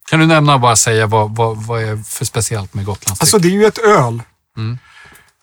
Kan 0.09 0.19
du 0.19 0.25
nämna 0.25 0.57
bara 0.57 0.75
säga 0.75 1.07
vad, 1.07 1.35
vad, 1.35 1.57
vad 1.57 1.81
är 1.83 1.97
för 1.97 2.25
speciellt 2.25 2.73
med 2.73 2.85
Gotlands 2.85 3.21
Alltså 3.21 3.37
det 3.37 3.47
är 3.47 3.51
ju 3.51 3.65
ett 3.65 3.77
öl. 3.77 4.21
Mm. 4.57 4.77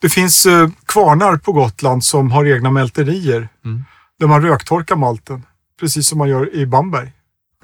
Det 0.00 0.09
finns 0.09 0.46
eh, 0.46 0.68
kvarnar 0.87 1.37
på 1.37 1.52
Gotland 1.52 2.05
som 2.05 2.31
har 2.31 2.46
egna 2.46 2.70
mälterier. 2.70 3.48
Mm. 3.64 3.85
Där 4.18 4.26
man 4.26 4.42
röktorkar 4.42 4.96
malten. 4.96 5.42
Precis 5.81 6.09
som 6.09 6.18
man 6.18 6.29
gör 6.29 6.55
i 6.55 6.66
Bamberg. 6.66 7.12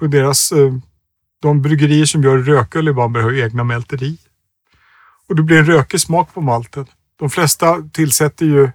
Och 0.01 0.09
deras, 0.09 0.51
eh, 0.51 0.73
de 1.41 1.61
bryggerier 1.61 2.05
som 2.05 2.23
gör 2.23 2.37
rököl 2.37 2.87
i 2.87 2.93
Bamberg 2.93 3.23
har 3.23 3.33
egna 3.33 3.63
mälterier. 3.63 4.17
Och 5.29 5.35
det 5.35 5.43
blir 5.43 5.57
en 5.57 5.65
rökig 5.65 5.99
smak 5.99 6.33
på 6.33 6.41
malten. 6.41 6.85
De 7.19 7.29
flesta 7.29 7.89
tillsätter 7.93 8.45
ju 8.45 8.71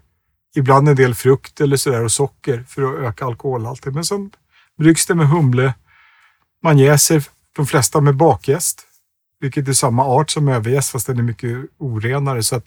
ibland 0.57 0.89
en 0.89 0.97
del 0.97 1.15
frukt 1.15 1.61
eller 1.61 1.77
sådär 1.77 2.05
och 2.05 2.13
socker 2.13 2.65
för 2.69 2.83
att 2.83 3.05
öka 3.05 3.25
alkoholhalten. 3.25 3.95
Men 3.95 4.05
sen 4.05 4.31
bryggs 4.79 5.07
det 5.07 5.15
med 5.15 5.29
humle. 5.29 5.75
Man 6.63 6.79
jäser 6.79 7.23
de 7.59 7.67
flesta 7.67 8.01
med 8.01 8.17
bakjäst. 8.17 8.83
Vilket 9.41 9.69
är 9.69 9.73
samma 9.73 10.05
art 10.05 10.31
som 10.31 10.49
överjäst 10.49 10.91
fast 10.91 11.07
den 11.07 11.19
är 11.19 11.23
mycket 11.23 11.57
orenare. 11.79 12.43
Så 12.43 12.57
att 12.57 12.65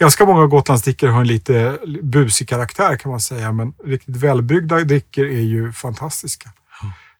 ganska 0.00 0.26
många 0.26 0.46
Gotlandsdrickor 0.46 1.08
har 1.08 1.20
en 1.20 1.26
lite 1.26 1.78
busig 2.02 2.48
karaktär 2.48 2.96
kan 2.96 3.10
man 3.10 3.20
säga. 3.20 3.52
Men 3.52 3.74
riktigt 3.84 4.16
välbryggda 4.16 4.80
drickor 4.80 5.24
är 5.26 5.40
ju 5.40 5.72
fantastiska. 5.72 6.50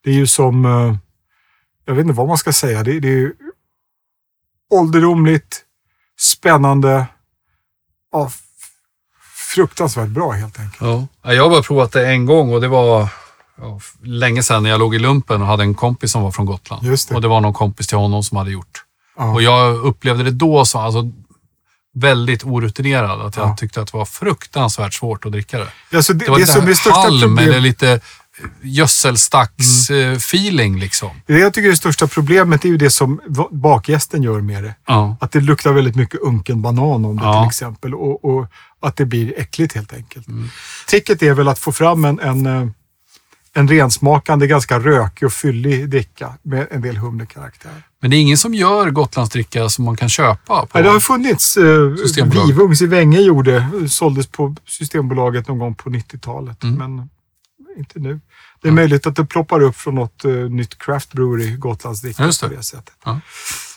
Det 0.05 0.11
är 0.11 0.15
ju 0.15 0.27
som, 0.27 0.65
eh, 0.65 0.97
jag 1.85 1.95
vet 1.95 2.03
inte 2.03 2.15
vad 2.15 2.29
man 2.29 2.39
ska 2.39 2.53
säga. 2.53 2.83
Det, 2.83 3.01
det 3.01 3.09
är 3.09 3.13
ju 3.19 3.33
ålderdomligt, 4.71 5.65
spännande, 6.21 7.07
ja, 8.13 8.31
fruktansvärt 9.55 10.09
bra 10.09 10.31
helt 10.31 10.61
enkelt. 10.61 10.81
Ja. 10.81 11.07
Ja, 11.23 11.35
Jag 11.35 11.43
har 11.43 11.51
bara 11.51 11.63
provat 11.63 11.93
det 11.93 12.09
en 12.09 12.27
gång 12.27 12.53
och 12.53 12.61
det 12.61 12.69
var 12.69 13.09
länge 14.03 14.43
sedan 14.43 14.63
när 14.63 14.71
jag 14.71 14.79
låg 14.79 14.95
i 14.95 14.99
lumpen 14.99 15.43
och 15.43 15.49
hade 15.49 15.63
en 15.63 15.75
kompis 15.75 16.13
som 16.13 16.23
var 16.23 16.31
från 16.31 16.47
Gotland. 16.47 16.87
Just 16.87 17.09
det. 17.09 17.15
Och 17.15 17.21
det 17.23 17.29
var 17.29 17.41
någon 17.41 17.55
kompis 17.55 17.87
till 17.87 17.99
honom 17.99 18.23
som 18.25 18.37
hade 18.37 18.51
gjort. 18.51 18.85
Ja. 19.17 19.33
Och 19.33 19.43
jag 19.43 19.77
upplevde 19.77 20.25
det 20.25 20.31
då 20.31 20.65
som 20.65 20.81
alltså, 20.81 21.11
väldigt 21.95 22.45
orutinerad. 22.45 23.21
Att 23.21 23.37
jag 23.37 23.49
Ja. 23.49 23.57
tyckte 23.57 23.81
att 23.83 23.93
det 23.93 23.99
var 23.99 24.05
fruktansvärt 24.05 24.95
svårt 24.95 25.27
att 25.27 25.33
dricka 25.33 25.59
det. 25.59 25.97
Alltså 25.97 26.13
det, 26.13 26.25
Det 26.25 26.31
var 26.31 26.37
det 26.39 26.41
lite 26.41 26.53
som 26.53 26.69
är 26.69 26.75
största 26.75 26.99
halm 27.01 27.21
problemet. 27.21 27.49
eller 27.49 27.61
lite 27.61 28.01
Mm. 28.39 28.51
gödselstacks-feeling 28.63 30.79
liksom. 30.81 31.11
Det 31.27 31.39
jag 31.39 31.55
tycker 31.55 31.67
är 31.67 31.71
det 31.71 31.77
största 31.77 32.07
problemet 32.07 32.65
är 32.65 32.69
ju 32.69 32.77
det 32.77 32.91
som 32.91 33.21
bakgästen 33.51 34.23
gör 34.23 34.41
med 34.41 34.65
det. 34.65 34.75
Ja. 34.87 35.17
Att 35.21 35.33
det 35.33 35.41
luktar 35.41 35.73
väldigt 35.73 35.97
mycket 35.97 36.21
unken 36.21 36.63
banan 36.63 37.05
om 37.05 37.17
det 37.17 37.23
Ja. 37.25 37.43
till 37.43 37.49
exempel. 37.49 37.95
Och, 37.95 38.25
och 38.25 38.47
att 38.83 38.97
det 38.97 39.05
blir 39.05 39.35
äckligt 39.41 39.75
helt 39.75 39.93
enkelt. 39.93 40.29
Mm. 40.29 40.49
Tricket 40.89 41.23
är 41.23 41.35
väl 41.35 41.49
att 41.49 41.59
få 41.59 41.73
fram 41.73 42.05
en, 42.05 42.21
en, 42.21 42.47
eh, 42.47 42.67
en 43.55 43.69
rensmakande, 43.69 44.47
ganska 44.47 44.79
rökig 44.79 45.27
och 45.27 45.33
fyllig 45.33 45.91
dricka 45.91 46.35
med 46.43 46.67
en 46.71 46.81
del 46.83 46.97
humlekaraktär. 46.97 47.83
Men 48.01 48.11
det 48.11 48.17
är 48.17 48.21
ingen 48.21 48.37
som 48.37 48.55
gör 48.55 48.91
Gotlandsdricka 48.91 49.69
som 49.69 49.85
man 49.85 49.97
kan 49.97 50.09
köpa. 50.09 50.67
På. 50.67 50.69
Nej, 50.75 50.83
det 50.83 50.91
har 50.91 51.01
funnits. 51.01 51.57
Eh. 51.57 52.45
Vivungs 52.47 52.83
i 52.83 52.87
Vänge 52.87 53.21
gjorde, 53.21 53.71
såldes 53.89 54.27
på 54.27 54.57
Systembolaget 54.67 55.49
någon 55.49 55.59
gång 55.59 55.75
på 55.75 55.91
90-talet. 55.91 56.63
Mm. 56.63 56.77
Men 56.77 57.09
inte 57.79 57.99
nu. 57.99 58.21
Det 58.63 58.69
är 58.69 58.73
möjligt 58.73 59.07
att 59.07 59.17
det 59.17 59.25
ploppar 59.25 59.61
upp 59.61 59.77
från 59.77 59.95
något 59.95 60.25
eh, 60.25 60.33
nytt 60.33 60.79
craft 60.79 61.13
brewery, 61.13 61.57
Gotlandsdricka 61.57 62.25
Just 62.25 62.41
det. 62.41 62.49
på 62.49 62.55
det 62.55 62.63
sättet. 62.63 62.95
Ja. 63.05 63.21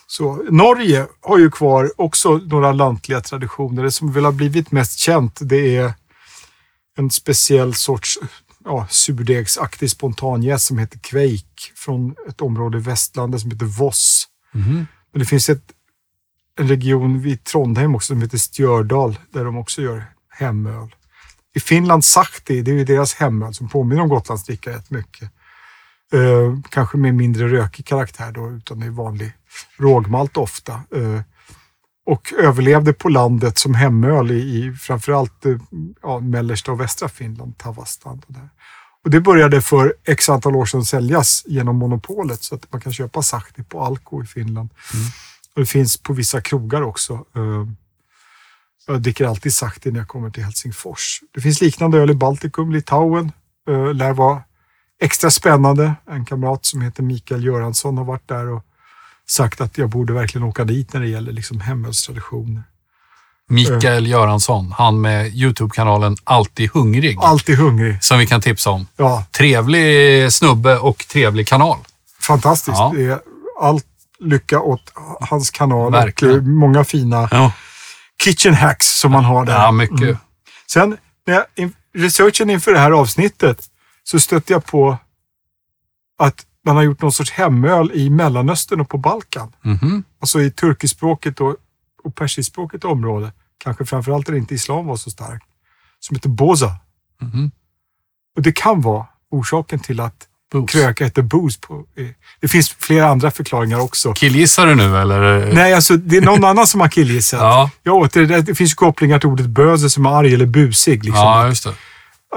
Så, 0.07 0.43
Norge 0.49 1.07
har 1.21 1.37
ju 1.37 1.51
kvar 1.51 1.91
också 1.97 2.37
några 2.37 2.71
lantliga 2.71 3.21
traditioner. 3.21 3.83
Det 3.83 3.91
som 3.91 4.11
väl 4.11 4.25
har 4.25 4.31
blivit 4.31 4.71
mest 4.71 4.99
känt 4.99 5.39
det 5.41 5.77
är 5.77 5.93
en 6.97 7.09
speciell 7.09 7.73
sorts 7.73 8.19
ja, 8.65 8.87
surdegsaktig 8.89 9.89
spontanjäst 9.89 10.65
som 10.65 10.77
heter 10.77 10.99
kveik 10.99 11.71
från 11.75 12.15
ett 12.29 12.41
område 12.41 12.77
i 12.77 12.81
västlandet 12.81 13.41
som 13.41 13.51
heter 13.51 13.65
Voss. 13.65 14.27
Mhm. 14.51 14.87
Men 15.11 15.19
det 15.19 15.25
finns 15.25 15.49
ett, 15.49 15.63
en 16.59 16.67
region 16.67 17.21
vid 17.21 17.43
Trondheim 17.43 17.95
också 17.95 18.07
som 18.07 18.21
heter 18.21 18.37
Stjördal 18.37 19.19
där 19.31 19.45
de 19.45 19.57
också 19.57 19.81
gör 19.81 20.05
hemöl. 20.29 20.95
I 21.55 21.59
Finland 21.59 22.05
Sahti, 22.05 22.61
det 22.61 22.71
är 22.71 22.75
ju 22.75 22.85
deras 22.85 23.13
hemöl 23.13 23.53
som 23.53 23.69
påminner 23.69 24.01
om 24.01 24.09
Gotlandsdricka 24.09 24.69
rätt 24.69 24.89
mycket. 24.89 25.31
Eh, 26.13 26.59
kanske 26.69 26.97
med 26.97 27.15
mindre 27.15 27.47
rökig 27.47 27.85
karaktär 27.85 28.31
då, 28.31 28.51
utan 28.51 28.79
det 28.79 28.85
är 28.85 28.89
vanlig 28.89 29.33
rågmalt 29.77 30.37
ofta. 30.37 30.73
Eh, 30.73 31.21
och 32.05 32.33
överlevde 32.33 32.93
på 32.93 33.09
landet 33.09 33.57
som 33.57 33.75
hemöl 33.75 34.31
i, 34.31 34.35
i 34.65 34.73
framförallt 34.73 35.45
eh, 35.45 35.57
ja, 36.01 36.19
mellersta 36.19 36.71
och 36.71 36.79
västra 36.81 37.09
Finland, 37.09 37.57
Tavastland 37.57 38.23
och 38.27 38.33
där. 38.33 38.49
Och 39.03 39.09
det 39.09 39.21
började 39.21 39.61
för 39.61 39.93
x 40.05 40.29
antal 40.29 40.55
år 40.55 40.65
sedan 40.65 40.85
säljas 40.85 41.43
genom 41.47 41.75
monopolet 41.75 42.43
så 42.43 42.55
att 42.55 42.71
man 42.71 42.81
kan 42.81 42.93
köpa 42.93 43.21
Sahti 43.21 43.63
på 43.63 43.81
Alko 43.83 44.23
i 44.23 44.25
Finland. 44.25 44.69
Mm. 44.93 45.05
Och 45.55 45.59
det 45.61 45.65
finns 45.65 45.97
på 45.97 46.13
vissa 46.13 46.41
krogar 46.41 46.81
också. 46.81 47.13
Eh, 47.13 47.67
Jag 48.87 49.01
dricker 49.01 49.25
alltid 49.25 49.53
Sahti 49.53 49.91
när 49.91 49.99
jag 49.99 50.07
kommer 50.07 50.29
till 50.29 50.43
Helsingfors. 50.43 51.19
Det 51.33 51.41
finns 51.41 51.61
liknande 51.61 51.97
öl 51.97 52.09
i 52.09 52.13
Baltikum, 52.13 52.71
Litauen. 52.71 53.31
eh, 53.69 53.93
Lär 53.93 54.13
vara 54.13 54.41
extra 55.01 55.29
spännande. 55.29 55.95
En 56.05 56.25
kamrat 56.25 56.65
som 56.65 56.81
heter 56.81 57.03
Mikael 57.03 57.43
Göransson 57.45 57.97
har 57.97 58.05
varit 58.05 58.27
där 58.27 58.47
och 58.47 58.63
sagt 59.29 59.61
att 59.61 59.77
jag 59.77 59.89
borde 59.89 60.13
verkligen 60.13 60.47
åka 60.47 60.63
dit 60.63 60.93
när 60.93 61.01
det 61.01 61.07
gäller 61.07 61.31
liksom 61.31 61.59
hemölstraditioner. 61.61 62.63
Mikael 63.49 64.07
Göransson, 64.07 64.71
han 64.77 65.01
med 65.01 65.27
YouTube-kanalen 65.35 66.15
Alltid 66.23 66.69
hungrig. 66.73 67.17
Alltid 67.21 67.57
hungrig. 67.57 68.03
Som 68.03 68.19
vi 68.19 68.27
kan 68.27 68.41
tipsa 68.41 68.69
om. 68.69 68.87
Ja, 68.97 69.25
Trevlig 69.31 70.33
snubbe 70.33 70.77
och 70.79 71.05
trevlig 71.07 71.47
kanal. 71.47 71.77
fantastiskt. 72.21 72.77
Ja. 72.77 72.91
Det 72.95 73.05
är 73.05 73.19
allt 73.61 73.85
lycka 74.19 74.59
åt 74.61 74.91
hans 75.21 75.51
kanal 75.51 75.91
Verkligen. 75.91 76.37
och 76.37 76.43
många 76.43 76.83
fina 76.83 77.27
Ja, 77.31 77.51
kitchen 78.23 78.53
hacks 78.53 78.99
som 78.99 79.11
man 79.11 79.25
har 79.25 79.45
där. 79.45 79.53
ja 79.53 79.71
mycket. 79.71 80.01
Mm. 80.01 80.17
Sen 80.71 80.97
när 81.27 81.33
jag, 81.33 81.45
in, 81.55 81.73
researchen 81.95 82.49
inför 82.49 82.71
det 82.73 82.79
här 82.79 82.91
avsnittet 82.91 83.63
så 84.03 84.19
stötte 84.19 84.53
jag 84.53 84.65
på 84.65 84.97
att 86.19 86.45
man 86.65 86.75
har 86.75 86.83
gjort 86.83 87.01
någon 87.01 87.11
sorts 87.11 87.31
hemöl 87.31 87.91
i 87.93 88.09
Mellanöstern 88.09 88.81
och 88.81 88.89
på 88.89 88.97
Balkan. 88.97 89.51
Mhm. 89.61 90.03
Alltså 90.19 90.41
i 90.41 90.51
turkiskspråket 90.51 91.41
och, 91.41 91.55
och 92.03 92.15
persiskspråket 92.15 92.83
område. 92.83 93.31
Kanske 93.63 93.85
framförallt 93.85 94.25
där 94.27 94.35
inte 94.35 94.55
islam 94.55 94.85
var 94.85 94.95
så 94.95 95.09
stark. 95.09 95.43
Som 95.99 96.15
heter 96.15 96.29
Boza. 96.29 96.75
Mhm. 97.21 97.51
Och 98.35 98.41
det 98.41 98.51
kan 98.51 98.81
vara 98.81 99.05
orsaken 99.31 99.79
till 99.79 99.99
att 99.99 100.27
Booze. 100.51 100.67
kröka 100.67 101.03
heter 101.03 101.21
booze. 101.21 101.59
På, 101.59 101.85
eh, 101.95 102.07
det 102.39 102.47
finns 102.47 102.69
flera 102.69 103.07
andra 103.07 103.31
förklaringar 103.31 103.79
också. 103.79 104.13
Killgissar 104.13 104.67
du 104.67 104.75
nu 104.75 104.97
eller? 104.97 105.53
Nej, 105.53 105.73
alltså 105.73 105.97
det 105.97 106.17
är 106.17 106.21
någon 106.21 106.43
annan 106.43 106.67
som 106.67 106.81
har 106.81 106.87
killgissat. 106.87 107.39
Ja, 107.43 107.69
Jag 107.83 107.95
åt 107.95 108.13
det, 108.13 108.41
det 108.41 108.55
finns 108.55 108.73
kopplingar 108.73 109.19
till 109.19 109.29
ordet 109.29 109.45
böse 109.45 109.89
som 109.89 110.05
är 110.05 110.09
arg 110.09 110.33
eller 110.33 110.45
busig. 110.45 111.03
Liksom. 111.05 111.23
ja, 111.23 111.47
just 111.47 111.63
det. 111.63 111.73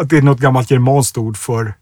Att 0.00 0.08
det 0.08 0.16
är 0.18 0.22
något 0.22 0.38
gammalt 0.40 0.70
germanskt 0.70 1.18
ord 1.18 1.36
för 1.36 1.74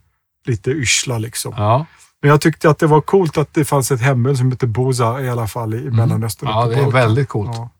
lite 0.47 0.71
yrsla. 0.71 1.19
Liksom. 1.19 1.55
Ja, 1.57 1.87
Men 2.25 2.31
jag 2.31 2.41
tyckte 2.41 2.71
att 2.71 2.79
det 2.79 2.87
var 2.87 3.01
coolt 3.01 3.39
att 3.39 3.55
det 3.55 3.65
fanns 3.65 3.91
ett 3.91 4.01
hemöl 4.01 4.37
som 4.37 4.51
heter 4.51 4.67
Boza 4.67 5.23
i 5.23 5.29
alla 5.29 5.49
fall 5.49 5.75
i 5.75 5.91
Mellanöstern. 5.91 6.49
Mm. 6.49 6.61
ja 6.61 6.65
på 6.65 6.71
det 6.71 6.87
är 6.87 6.91
väldigt 6.91 7.29
coolt. 7.29 7.51
Ja. 7.55 7.71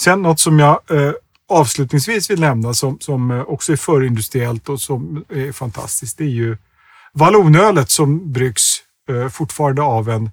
Sen 0.00 0.22
något 0.22 0.40
som 0.40 0.58
jag 0.58 0.80
eh, 0.90 1.12
avslutningsvis 1.48 2.30
vill 2.30 2.40
nämna 2.40 2.74
som, 2.74 3.00
som 3.00 3.30
eh, 3.30 3.40
också 3.40 3.72
är 3.72 3.76
förindustriellt 3.76 4.68
och 4.68 4.80
som 4.80 5.24
är 5.28 5.52
fantastiskt. 5.52 6.18
Det 6.18 6.24
är 6.24 6.28
ju 6.28 6.56
vallonölet 7.12 7.90
som 7.90 8.32
bryggs 8.32 8.78
eh, 9.08 9.28
fortfarande 9.28 9.82
av 9.82 10.08
en 10.08 10.30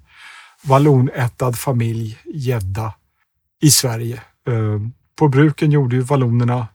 vallonättad 0.62 1.58
familj 1.58 2.18
gädda 2.24 2.94
i 3.62 3.70
Sverige. 3.70 4.20
Eh, 4.48 4.80
på 5.18 5.28
bruken 5.28 5.70
gjorde 5.70 5.96
ju 5.96 6.02
vallonerna 6.02 6.66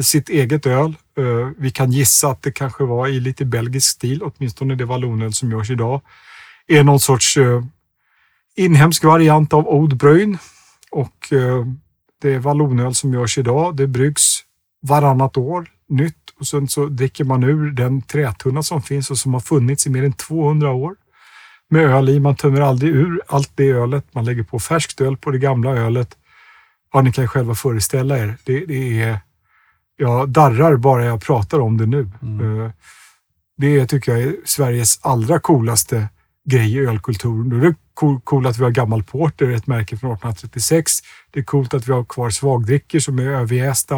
sitt 0.00 0.28
eget 0.28 0.66
öl. 0.66 0.94
Eh, 1.18 1.48
vi 1.58 1.70
kan 1.70 1.92
gissa 1.92 2.28
att 2.28 2.42
det 2.42 2.52
kanske 2.52 2.84
var 2.84 3.08
i 3.08 3.20
lite 3.20 3.44
belgisk 3.44 3.90
stil, 3.90 4.22
åtminstone 4.22 4.74
det 4.74 4.84
vallonöl 4.84 5.32
som 5.32 5.50
görs 5.50 5.70
idag. 5.70 6.00
Är 6.66 6.84
någon 6.84 7.00
sorts 7.00 7.36
eh, 7.36 7.64
inhemsk 8.56 9.04
variant 9.04 9.52
av 9.52 9.68
Oud 9.68 9.96
Bruin 9.96 10.38
och 10.90 11.32
eh, 11.32 11.66
det 12.22 12.34
är 12.34 12.38
vallonöl 12.38 12.94
som 12.94 13.14
görs 13.14 13.38
idag. 13.38 13.76
Det 13.76 13.86
bryggs 13.86 14.44
varannat 14.82 15.36
år 15.36 15.68
nytt 15.88 16.30
och 16.40 16.46
sen 16.46 16.68
så 16.68 16.86
dricker 16.86 17.24
man 17.24 17.44
ur 17.44 17.70
den 17.70 18.02
trätunna 18.02 18.62
som 18.62 18.82
finns 18.82 19.10
och 19.10 19.18
som 19.18 19.34
har 19.34 19.40
funnits 19.40 19.86
i 19.86 19.90
mer 19.90 20.04
än 20.04 20.12
200 20.12 20.70
år 20.70 20.94
med 21.70 21.82
öl 21.82 22.08
i. 22.08 22.20
Man 22.20 22.36
tömmer 22.36 22.60
aldrig 22.60 22.94
ur 22.94 23.20
allt 23.26 23.52
det 23.54 23.70
ölet. 23.70 24.04
Man 24.14 24.24
lägger 24.24 24.42
på 24.42 24.58
färskt 24.58 25.00
öl 25.00 25.16
på 25.16 25.30
det 25.30 25.38
gamla 25.38 25.70
ölet. 25.70 26.16
Ja, 26.92 27.02
ni 27.02 27.12
kan 27.12 27.28
själva 27.28 27.54
föreställa 27.54 28.18
er. 28.18 28.34
Det, 28.44 28.66
det 28.66 29.00
är, 29.00 29.18
jag 30.00 30.28
darrar 30.28 30.76
bara 30.76 31.04
jag 31.04 31.20
pratar 31.22 31.60
om 31.60 31.76
det 31.76 31.86
nu. 31.86 32.00
Eh, 32.22 32.70
Det 33.56 33.86
tycker 33.86 34.12
jag 34.12 34.22
är 34.22 34.34
Sveriges 34.44 34.98
allra 35.02 35.40
coolaste 35.40 36.08
grej 36.50 36.74
i 36.74 36.78
ölkulturen. 36.78 37.48
Då 37.50 37.56
är 37.56 37.60
det 37.60 37.74
cool- 37.94 38.20
coolt 38.24 38.46
att 38.46 38.58
vi 38.58 38.64
har 38.64 38.70
gammal 38.70 39.02
porter, 39.02 39.50
ett 39.50 39.66
märke 39.66 39.96
från 39.96 40.10
1836. 40.12 40.92
Det 41.30 41.40
är 41.40 41.44
coolt 41.44 41.74
att 41.74 41.88
vi 41.88 41.92
har 41.92 42.04
kvar 42.04 42.30
svagdrickor 42.30 42.98
som 42.98 43.18
är 43.18 43.22
överjästa. 43.26 43.96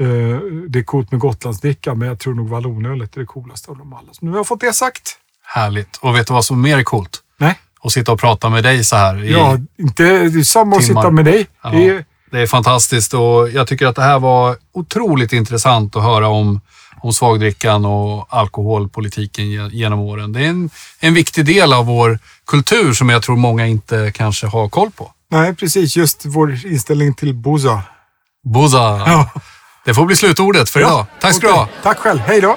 Eh, 0.00 0.38
Det 0.68 0.78
är 0.78 0.82
coolt 0.82 1.10
med 1.10 1.20
Gotlandsdricka, 1.20 1.94
men 1.94 2.08
jag 2.08 2.18
tror 2.18 2.34
nog 2.34 2.48
vallonölet 2.48 3.16
är 3.16 3.20
det 3.20 3.26
coolaste 3.26 3.70
av 3.70 3.78
dem 3.78 3.92
alla. 3.92 4.12
Så 4.12 4.24
nu 4.24 4.30
har 4.30 4.38
jag 4.38 4.46
fått 4.46 4.60
det 4.60 4.72
sagt. 4.72 5.18
Härligt. 5.44 5.96
Och 5.96 6.14
vet 6.16 6.26
du 6.26 6.32
vad 6.34 6.44
som 6.44 6.58
är 6.58 6.62
mer 6.68 6.78
är 6.78 6.82
coolt? 6.82 7.18
Nej, 7.38 7.58
Att 7.82 7.92
sitta 7.92 8.12
och 8.12 8.20
prata 8.20 8.48
med 8.48 8.64
dig 8.64 8.84
så 8.84 8.96
här. 8.96 9.24
I, 9.24 9.32
ja, 9.32 9.58
inte 9.78 10.04
är 10.04 10.42
samma 10.42 10.76
att 10.76 10.82
timmar. 10.86 11.02
sitta 11.02 11.10
med 11.10 11.24
dig. 11.24 11.46
Ja. 11.62 11.70
Det 11.70 11.88
är, 11.88 12.04
Det 12.30 12.40
är 12.40 12.46
fantastiskt 12.46 13.14
och 13.14 13.48
jag 13.50 13.66
tycker 13.66 13.86
att 13.86 13.96
det 13.96 14.02
här 14.02 14.18
var 14.18 14.56
otroligt 14.74 15.32
intressant 15.32 15.96
att 15.96 16.02
höra 16.02 16.28
om, 16.28 16.60
om 17.00 17.12
svagdrickan 17.12 17.84
och 17.84 18.26
alkoholpolitiken 18.30 19.50
ge- 19.50 19.68
genom 19.72 19.98
åren. 20.00 20.32
Det 20.32 20.40
är 20.40 20.48
en, 20.48 20.70
en 21.00 21.14
viktig 21.14 21.44
del 21.46 21.72
av 21.72 21.86
vår 21.86 22.18
kultur 22.46 22.92
som 22.92 23.08
jag 23.08 23.22
tror 23.22 23.36
många 23.36 23.66
inte 23.66 24.12
kanske 24.14 24.46
har 24.46 24.68
koll 24.68 24.90
på. 24.90 25.12
nej, 25.30 25.54
precis. 25.54 25.96
Just 25.96 26.26
vår 26.26 26.66
inställning 26.66 27.14
till 27.14 27.34
Boza. 27.34 27.82
Boza. 28.44 28.78
Ja. 29.06 29.30
Det 29.84 29.94
får 29.94 30.04
bli 30.04 30.16
slutordet 30.16 30.70
för 30.70 30.80
idag. 30.80 31.06
Tack 31.20 31.34
ska 31.34 31.46
du 31.46 31.52
Okej. 31.52 31.58
ha. 31.62 31.68
Tack 31.82 31.98
själv. 31.98 32.18
Hej 32.20 32.40
då. 32.40 32.56